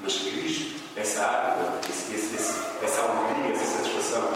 Mas 0.00 0.18
Cristo, 0.18 0.80
essa 0.96 1.24
água, 1.24 1.80
esse, 1.88 2.14
esse, 2.14 2.34
essa 2.82 3.02
alegria, 3.02 3.52
essa 3.52 3.78
satisfação, 3.78 4.30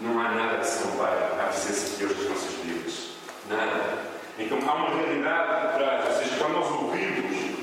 não 0.00 0.20
há 0.20 0.30
nada 0.30 0.58
que 0.58 0.66
se 0.66 0.82
compare 0.82 1.16
à 1.40 1.46
presença 1.46 1.90
de 1.90 1.96
Deus 1.96 2.18
nas 2.18 2.28
nossas 2.28 2.54
vidas. 2.64 2.94
Nada. 3.48 4.14
Então 4.38 4.58
há 4.66 4.74
uma 4.74 4.96
realidade 4.96 5.68
por 5.68 5.78
trás, 5.78 6.04
ou 6.08 6.18
seja, 6.18 6.36
quando 6.38 6.54
nós 6.54 6.70
ouvimos 6.70 7.54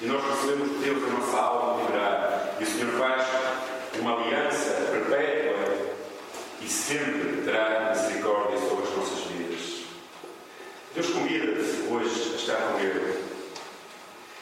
e 0.00 0.06
nós 0.06 0.22
recebemos 0.24 0.70
de 0.70 0.84
Deus 0.84 1.04
a 1.04 1.20
nossa 1.20 1.36
alma 1.36 1.82
liberada, 1.82 2.50
e 2.58 2.64
o 2.64 2.66
Senhor 2.66 2.92
faz 2.98 3.26
uma 3.98 4.20
aliança 4.20 4.70
perpétua 4.90 5.45
e 6.66 6.68
sempre 6.68 7.42
terá 7.44 7.94
misericórdia 7.94 8.58
sobre 8.58 8.84
as 8.84 8.96
nossas 8.96 9.24
vidas. 9.30 9.84
Deus 10.92 11.06
convida-te 11.10 11.86
hoje 11.88 12.32
a 12.32 12.36
estar 12.36 12.56
com 12.56 12.80
Ele. 12.80 13.24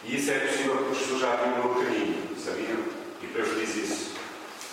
E 0.05 0.17
isso 0.17 0.31
é 0.31 0.39
possível 0.39 0.77
porque 0.77 0.95
Jesus 1.01 1.21
já 1.21 1.35
abriu 1.35 1.53
um 1.53 1.63
novo 1.69 1.85
caminho, 1.85 2.29
sabiam? 2.43 2.79
E 3.23 3.27
Pedro 3.27 3.61
diz 3.61 3.77
isso. 3.77 4.13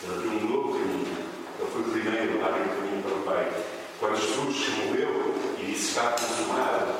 Ele 0.03 0.13
abriu 0.13 0.31
um 0.31 0.49
novo 0.49 0.79
caminho. 0.79 1.17
Ele 1.59 1.71
foi 1.71 1.81
o 1.81 1.83
primeiro 1.83 2.41
a 2.41 2.47
abrir 2.47 2.61
um 2.61 2.75
caminho 2.75 3.03
para 3.03 3.15
o 3.15 3.21
Pai. 3.23 3.51
Quando 3.99 4.15
Jesus 4.15 4.55
se 4.55 4.71
moveu 4.71 5.35
e 5.59 5.65
disse 5.65 5.89
está 5.89 6.11
consumado, 6.11 6.95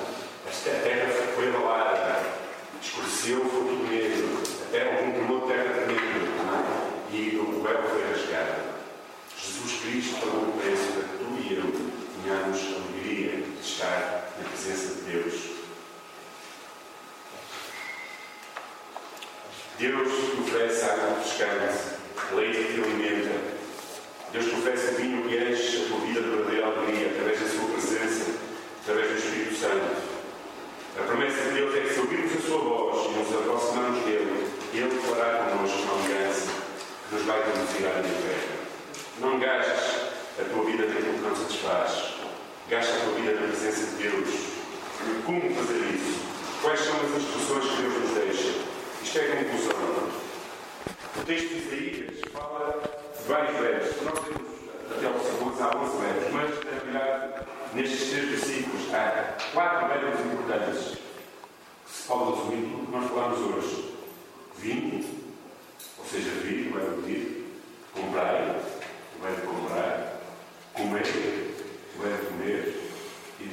esta 0.45 0.69
terra 0.69 1.13
foi 1.33 1.47
abalada, 1.47 2.23
escureceu 2.81 3.41
o 3.41 3.49
fogo 3.49 3.87
mesmo, 3.87 4.37
a 4.67 4.71
terra 4.71 4.97
houve 4.97 5.11
um 5.11 5.13
tremor 5.13 5.41
de 5.41 5.47
terra 5.47 5.73
tremendo, 5.75 6.27
é? 7.09 7.15
e 7.15 7.37
o 7.37 7.63
véu 7.63 7.83
foi 7.89 8.03
rasgado. 8.11 8.70
Jesus 9.43 9.81
Cristo 9.81 10.19
pagou 10.19 10.49
o 10.49 10.61
preço 10.61 10.93
para 10.93 11.03
que 11.03 11.17
tu 11.17 11.41
e 11.41 11.55
eu 11.55 11.91
tenhamos 12.23 12.59
alegria 12.59 13.41
de 13.41 13.59
estar 13.59 14.31
na 14.37 14.47
presença 14.47 14.93
de 14.93 15.01
Deus. 15.11 15.33
Deus 19.79 20.09
te 20.09 20.41
oferece 20.41 20.85
água 20.85 21.15
refrescante, 21.17 22.35
leite 22.35 22.57
que 22.59 22.73
te 22.73 22.81
alimenta. 22.81 23.41
Deus 24.31 24.45
te 24.45 24.51
oferece 24.51 24.93
o 24.93 24.95
vinho 24.97 25.27
que 25.27 25.35
enche 25.35 25.85
a 25.85 25.87
tua 25.87 25.99
vida 26.05 26.21
de 26.21 26.29
verdadeira 26.29 26.67
alegria 26.67 27.09
através 27.09 27.39
da 27.39 27.49
sua 27.49 27.69
presença, 27.69 28.31
através 28.83 29.09
do 29.09 29.17
Espírito 29.17 29.55
Santo. 29.55 30.11
A 30.99 31.03
promessa 31.03 31.41
de 31.45 31.55
Deus 31.55 31.75
é 31.75 31.79
que 31.81 31.93
se 31.93 31.99
ouvirmos 31.99 32.31
a 32.31 32.41
sua 32.41 32.57
voz 32.59 33.05
e 33.07 33.17
nos 33.17 33.35
aproximarmos 33.39 34.05
dele, 34.05 34.47
Ele 34.71 35.01
fará 35.01 35.49
connosco 35.49 35.81
uma 35.81 36.05
aliança 36.05 36.51
que 37.09 37.15
nos 37.15 37.25
vai 37.25 37.41
conduzir 37.41 37.87
à 37.87 38.01
vida 38.01 38.07
eterna. 38.07 38.50
Não 39.21 39.37
gastes 39.37 40.09
a 40.39 40.43
tua 40.51 40.65
vida 40.65 40.87
naquilo 40.87 41.13
que 41.13 41.19
não 41.19 41.35
satisfaz. 41.35 42.15
Gasta 42.67 42.91
a 42.91 42.99
tua 43.01 43.13
vida 43.13 43.33
na 43.33 43.47
presença 43.49 43.85
de 43.91 44.09
Deus. 44.09 44.29
Como 45.23 45.41
fazer 45.53 45.77
isso? 45.93 46.21
Quais 46.63 46.79
são 46.79 46.95
as 46.95 47.21
instruções 47.21 47.65
que 47.65 47.81
Deus 47.83 47.93
nos 47.99 48.11
deixa? 48.15 48.57
Isto 49.03 49.19
é 49.19 49.21
a 49.21 49.43
conclusão. 49.43 50.11
O 51.17 51.23
texto 51.23 51.49
de 51.49 51.55
Isaías 51.55 52.21
fala 52.33 52.81
de 53.15 53.27
vários 53.27 53.59
versos. 53.59 54.01
Nós 54.01 54.19
temos 54.21 54.41
até 54.89 55.05
ao 55.05 55.13
versículo 55.13 55.55
há 55.59 55.77
11 55.77 55.97
versos, 55.97 56.33
mas, 56.33 56.49
na 56.65 56.79
verdade, 56.79 57.45
nestes 57.75 58.09
três 58.09 58.29
versículos 58.29 58.91
há 58.91 59.37
quatro 59.53 59.87
verbos 59.87 60.19
importantes 60.19 60.97
que 61.85 61.91
se 61.91 62.07
podem 62.07 62.33
resumir 62.33 62.71
tudo 62.71 62.85
que 62.87 62.91
nós 62.91 63.11
falamos 63.11 63.39
hoje. 63.39 63.93
Vinho, 64.57 65.05
ou 65.99 66.05
seja, 66.05 66.29
vir, 66.41 66.71
o 66.71 66.73
verbo 66.73 67.01
vir, 67.03 67.41
verbo 69.21 69.51
comprar, 69.51 70.21
comer, 70.73 71.03
verbo 71.03 72.25
comer, 72.27 72.91
e 73.39 73.43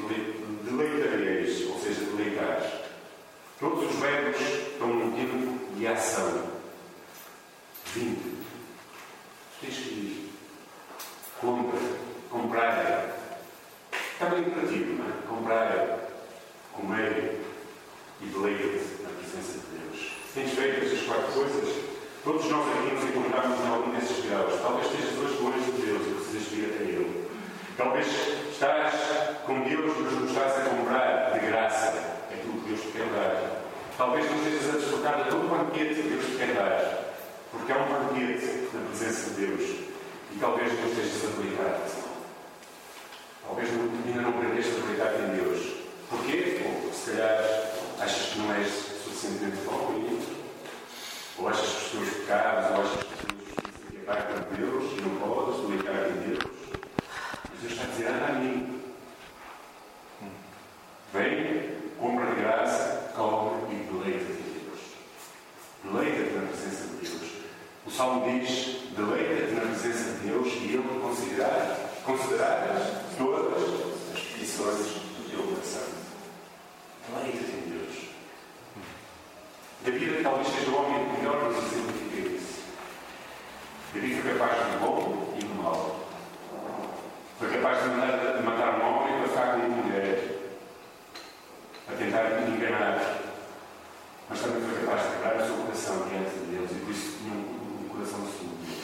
deleitareis, 0.64 1.66
ou 1.68 1.78
seja, 1.78 2.00
deleitar. 2.04 2.62
Todos 3.60 3.90
os 3.90 3.96
verbos 3.96 4.40
estão 4.40 4.88
num 4.88 5.12
tempo 5.12 5.76
de 5.76 5.86
ação. 5.86 6.57
na 38.72 38.80
presença 38.88 39.30
de 39.30 39.46
Deus. 39.46 39.62
E 40.34 40.38
talvez 40.40 40.72
Deus 40.72 40.86
esteja-se 40.86 41.26
a 41.26 41.28
aplicar 41.30 41.86
David 79.90 80.22
talvez 80.22 80.48
seja 80.48 80.70
o 80.70 80.76
homem 80.76 81.12
melhor 81.16 81.48
dos 81.48 81.56
exemplos 81.64 81.98
de 81.98 82.20
Deus. 82.20 82.42
David 83.94 84.20
foi 84.20 84.38
capaz 84.38 84.72
do 84.72 84.80
bom 84.80 85.34
e 85.34 85.42
do 85.42 85.54
mal. 85.62 86.00
Foi 87.38 87.48
capaz 87.48 87.82
de 87.82 87.88
mandar, 87.88 88.36
de 88.36 88.42
matar 88.42 88.80
um 88.80 88.86
homem 88.86 89.18
para 89.18 89.28
ficar 89.28 89.52
com 89.52 89.66
uma 89.66 89.82
mulher. 89.82 90.24
A 91.88 91.92
tentar 91.92 92.48
enganar. 92.48 93.18
Mas 94.28 94.40
também 94.40 94.60
foi 94.60 94.84
capaz 94.84 95.02
de 95.04 95.16
quebrar 95.16 95.36
o 95.36 95.46
seu 95.46 95.56
coração 95.56 96.08
diante 96.10 96.38
de 96.38 96.56
Deus 96.56 96.70
e 96.70 96.74
por 96.74 96.90
isso 96.90 97.18
tinha 97.18 97.32
um, 97.32 97.86
um 97.86 97.88
coração 97.88 98.20
sujo. 98.26 98.78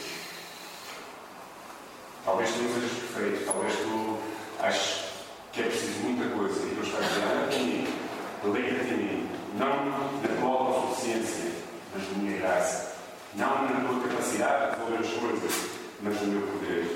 Talvez 2.25 2.51
tu 2.51 2.63
não 2.63 2.75
sejas 2.81 2.93
perfeito, 2.93 3.45
talvez 3.45 3.77
tu 3.77 4.19
aches 4.59 5.04
As 14.85 15.09
coisas, 15.09 15.71
mas 16.03 16.21
no 16.21 16.27
meu 16.27 16.47
poder. 16.47 16.87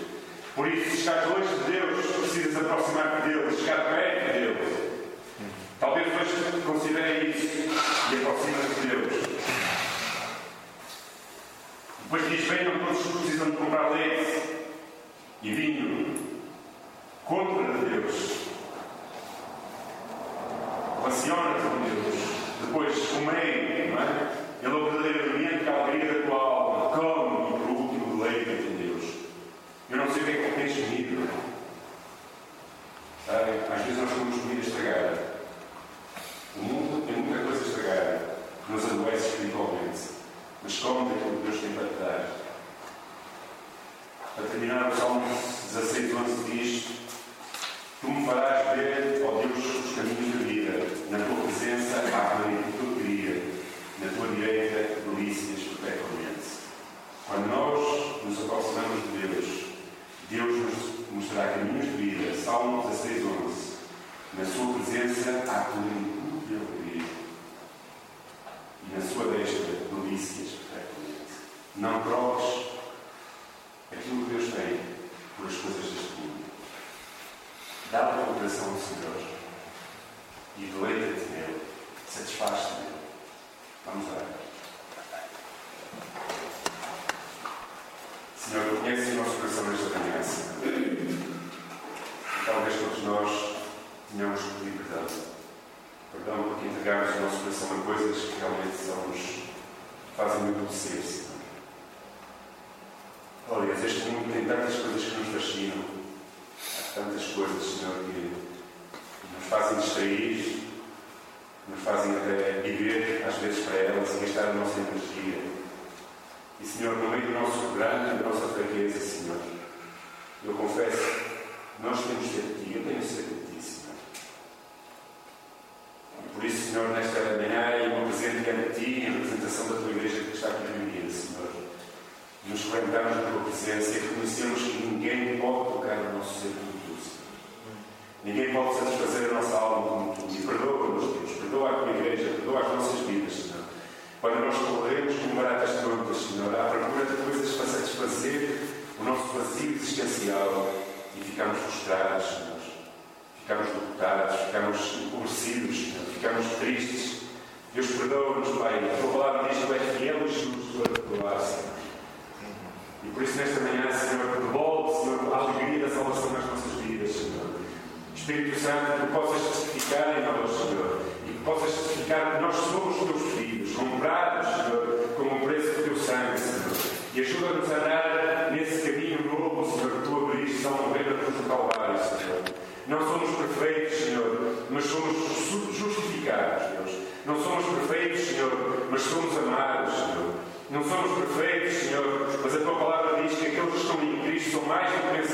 Por 0.55 0.69
isso, 0.69 0.91
se 0.91 0.97
estás 0.99 1.27
longe 1.27 1.49
de 1.49 1.73
Deus, 1.73 2.07
precisas 2.07 2.57
aproximar-te 2.57 3.29
dele, 3.29 3.57
chegar 3.57 3.85
perto 3.85 4.27
de 4.27 4.41
Deus. 4.41 4.79
Talvez 5.81 6.07
hoje 6.07 6.63
considere 6.67 7.31
isso 7.31 7.47
e 8.13 8.17
aproxima-te 8.17 8.81
de 8.81 8.87
Deus. 8.89 9.23
Depois 12.03 12.29
diz: 12.31 12.45
Venham 12.47 12.79
todos 12.79 13.03
que 13.03 13.19
precisam 13.19 13.51
de 13.51 13.57
comprar 13.57 13.91
leite 13.91 14.43
e 15.43 15.55
vinho. 15.55 16.15
Compra 17.25 17.73
de 17.73 17.87
Deus. 17.87 18.49
Relaciona-te 20.99 21.63
com 21.63 21.83
Deus. 21.85 22.15
Depois 22.67 23.09
comei, 23.09 23.91
não 23.91 24.03
é? 24.03 24.28
Thank 34.09 34.35
you. 34.35 34.38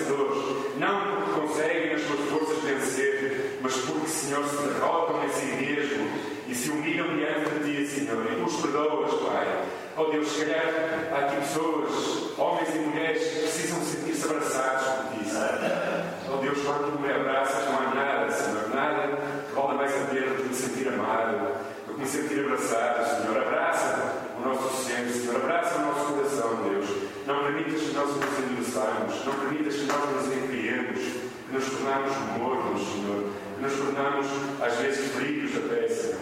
vencedores, 0.04 0.76
não 0.76 1.00
porque 1.00 1.40
conseguem 1.40 1.94
as 1.94 2.02
suas 2.02 2.20
forças 2.28 2.58
vencer, 2.62 3.58
mas 3.60 3.76
porque, 3.76 4.08
Senhor, 4.08 4.44
se 4.46 4.56
derrotam 4.56 5.24
em 5.24 5.28
si 5.30 5.46
mesmo 5.46 6.08
e 6.46 6.54
se 6.54 6.70
humilham 6.70 7.16
diante 7.16 7.50
de 7.64 7.86
Ti, 7.86 7.86
Senhor, 7.86 8.26
e 8.30 8.42
os 8.42 8.56
perdoas, 8.56 9.12
Pai. 9.14 9.64
Oh 9.96 10.04
Deus, 10.04 10.28
se 10.28 10.44
calhar 10.44 11.08
há 11.12 11.18
aqui 11.18 11.36
pessoas, 11.36 12.38
homens 12.38 12.74
e 12.74 12.78
mulheres, 12.78 13.22
que 13.22 13.38
precisam 13.40 13.80
sentir-se 13.82 14.24
abraçados 14.24 14.86
por 14.86 15.18
Ti, 15.18 15.30
Senhor. 15.30 16.04
Oh 16.32 16.36
Deus, 16.38 16.58
quando 16.64 16.92
Tu 16.92 17.00
me 17.00 17.12
abraças, 17.12 17.64
não 17.66 17.78
há 17.78 17.94
nada, 17.94 18.30
Senhor, 18.30 18.68
nada 18.74 19.18
que 19.48 19.54
vale 19.54 19.78
mais 19.78 19.94
a 19.94 20.06
pena 20.06 20.26
do 20.26 20.42
que 20.42 20.48
me 20.48 20.54
sentir 20.54 20.88
amado, 20.88 21.54
do 21.86 21.94
que 21.94 22.00
me 22.00 22.06
sentir 22.06 22.40
abraçado, 22.40 23.22
Senhor. 23.22 23.36
Abraça 23.38 24.14
o 24.38 24.48
nosso 24.48 24.84
centro, 24.84 25.12
Senhor. 25.12 25.36
Abraça 25.36 25.73
não 27.26 27.42
permitas 27.42 27.80
que 27.80 27.94
nós 27.94 28.08
nos 28.08 28.38
endureçamos. 28.38 29.24
Não 29.24 29.32
permitas 29.32 29.74
que 29.74 29.86
nós 29.86 30.10
nos 30.10 30.36
embriemos. 30.36 30.98
Que 30.98 31.52
nos 31.54 31.64
tornamos 31.70 32.16
mornos, 32.38 32.82
Senhor. 32.82 33.30
Que 33.56 33.62
nos 33.62 33.72
tornamos, 33.72 34.26
às 34.60 34.74
vezes, 34.76 35.12
frios 35.12 35.56
até, 35.56 35.88
Senhor. 35.88 36.20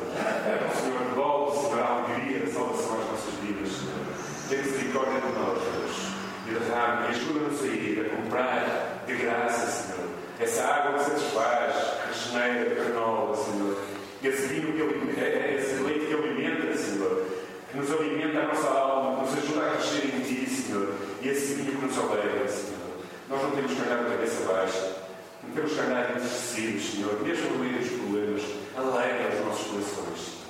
Senhor, 0.81 0.99
devolve, 1.09 1.59
Senhor, 1.59 1.81
a 1.81 2.05
alegria 2.05 2.39
da 2.41 2.53
salvação 2.53 3.01
às 3.01 3.07
nossas 3.11 3.35
vidas, 3.43 3.69
Senhor. 3.73 4.03
Tenha 4.49 4.63
misericórdia 4.63 5.21
de 5.21 5.33
nós, 5.33 5.59
Deus. 5.59 6.13
E 6.47 6.51
derrame, 6.51 7.07
ajuda-nos 7.09 7.63
a 7.63 7.67
ir 7.67 8.07
a 8.07 8.17
comprar 8.17 9.05
de 9.07 9.15
graça, 9.15 9.67
Senhor. 9.67 10.09
Essa 10.39 10.65
água 10.65 10.99
que 10.99 11.05
satisfaz, 11.05 11.75
regenera, 12.09 12.85
renova, 12.85 13.37
Senhor. 13.37 13.77
Esse 14.23 14.47
vinho 14.47 14.73
que 14.73 14.83
alimenta, 14.83 15.21
esse 15.21 15.83
leite 15.83 16.07
que 16.07 16.15
alimenta, 16.15 16.77
Senhor. 16.77 17.27
Que 17.71 17.79
nos 17.79 17.91
alimenta 17.91 18.39
a 18.39 18.49
nossa 18.49 18.69
alma, 18.69 19.25
que 19.25 19.31
nos 19.31 19.45
ajuda 19.45 19.67
a 19.67 19.71
crescer 19.71 20.15
em 20.15 20.21
Ti, 20.21 20.52
Senhor. 20.73 20.95
E 21.21 21.29
esse 21.29 21.55
vinho 21.55 21.79
que 21.79 21.87
nos 21.87 21.99
alegra, 21.99 22.49
Senhor. 22.49 22.81
Nós 23.29 23.43
não 23.43 23.51
temos 23.51 23.73
que 23.73 23.81
andar 23.83 24.05
de 24.05 24.11
cabeça 24.11 24.53
baixa. 24.53 24.97
Não 25.43 25.55
temos 25.55 25.73
que 25.73 25.81
andar 25.81 26.11
entristecidos, 26.11 26.91
Senhor. 26.91 27.21
Mesmo 27.23 27.51
no 27.51 27.59
meio 27.59 27.79
dos 27.79 27.89
problemas, 27.89 28.43
alegra 28.75 29.35
os 29.35 29.47
nossos 29.47 29.67
corações, 29.67 30.21
Senhor. 30.21 30.43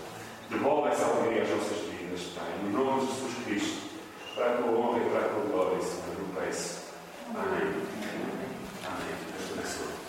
Devolve 0.51 0.89
essa 0.91 1.05
alegria 1.07 1.43
às 1.43 1.51
nossas 1.51 1.79
vidas, 1.79 2.21
Pai. 2.37 2.47
Em 2.65 2.71
nome 2.71 3.01
de 3.01 3.07
Jesus 3.07 3.45
Cristo. 3.45 3.83
Para 4.37 4.47
a 4.47 4.57
tua 4.59 4.71
honra 4.71 4.99
e 4.99 5.11
para 5.11 5.21
a 5.21 5.29
tua 5.29 5.45
glória, 5.51 5.81
Senhor. 5.81 6.17
Eu 6.19 6.41
peço. 6.41 6.83
Amém. 7.35 7.75
Amém. 8.85 9.15
Deus 9.39 9.59
abençoe. 9.59 10.02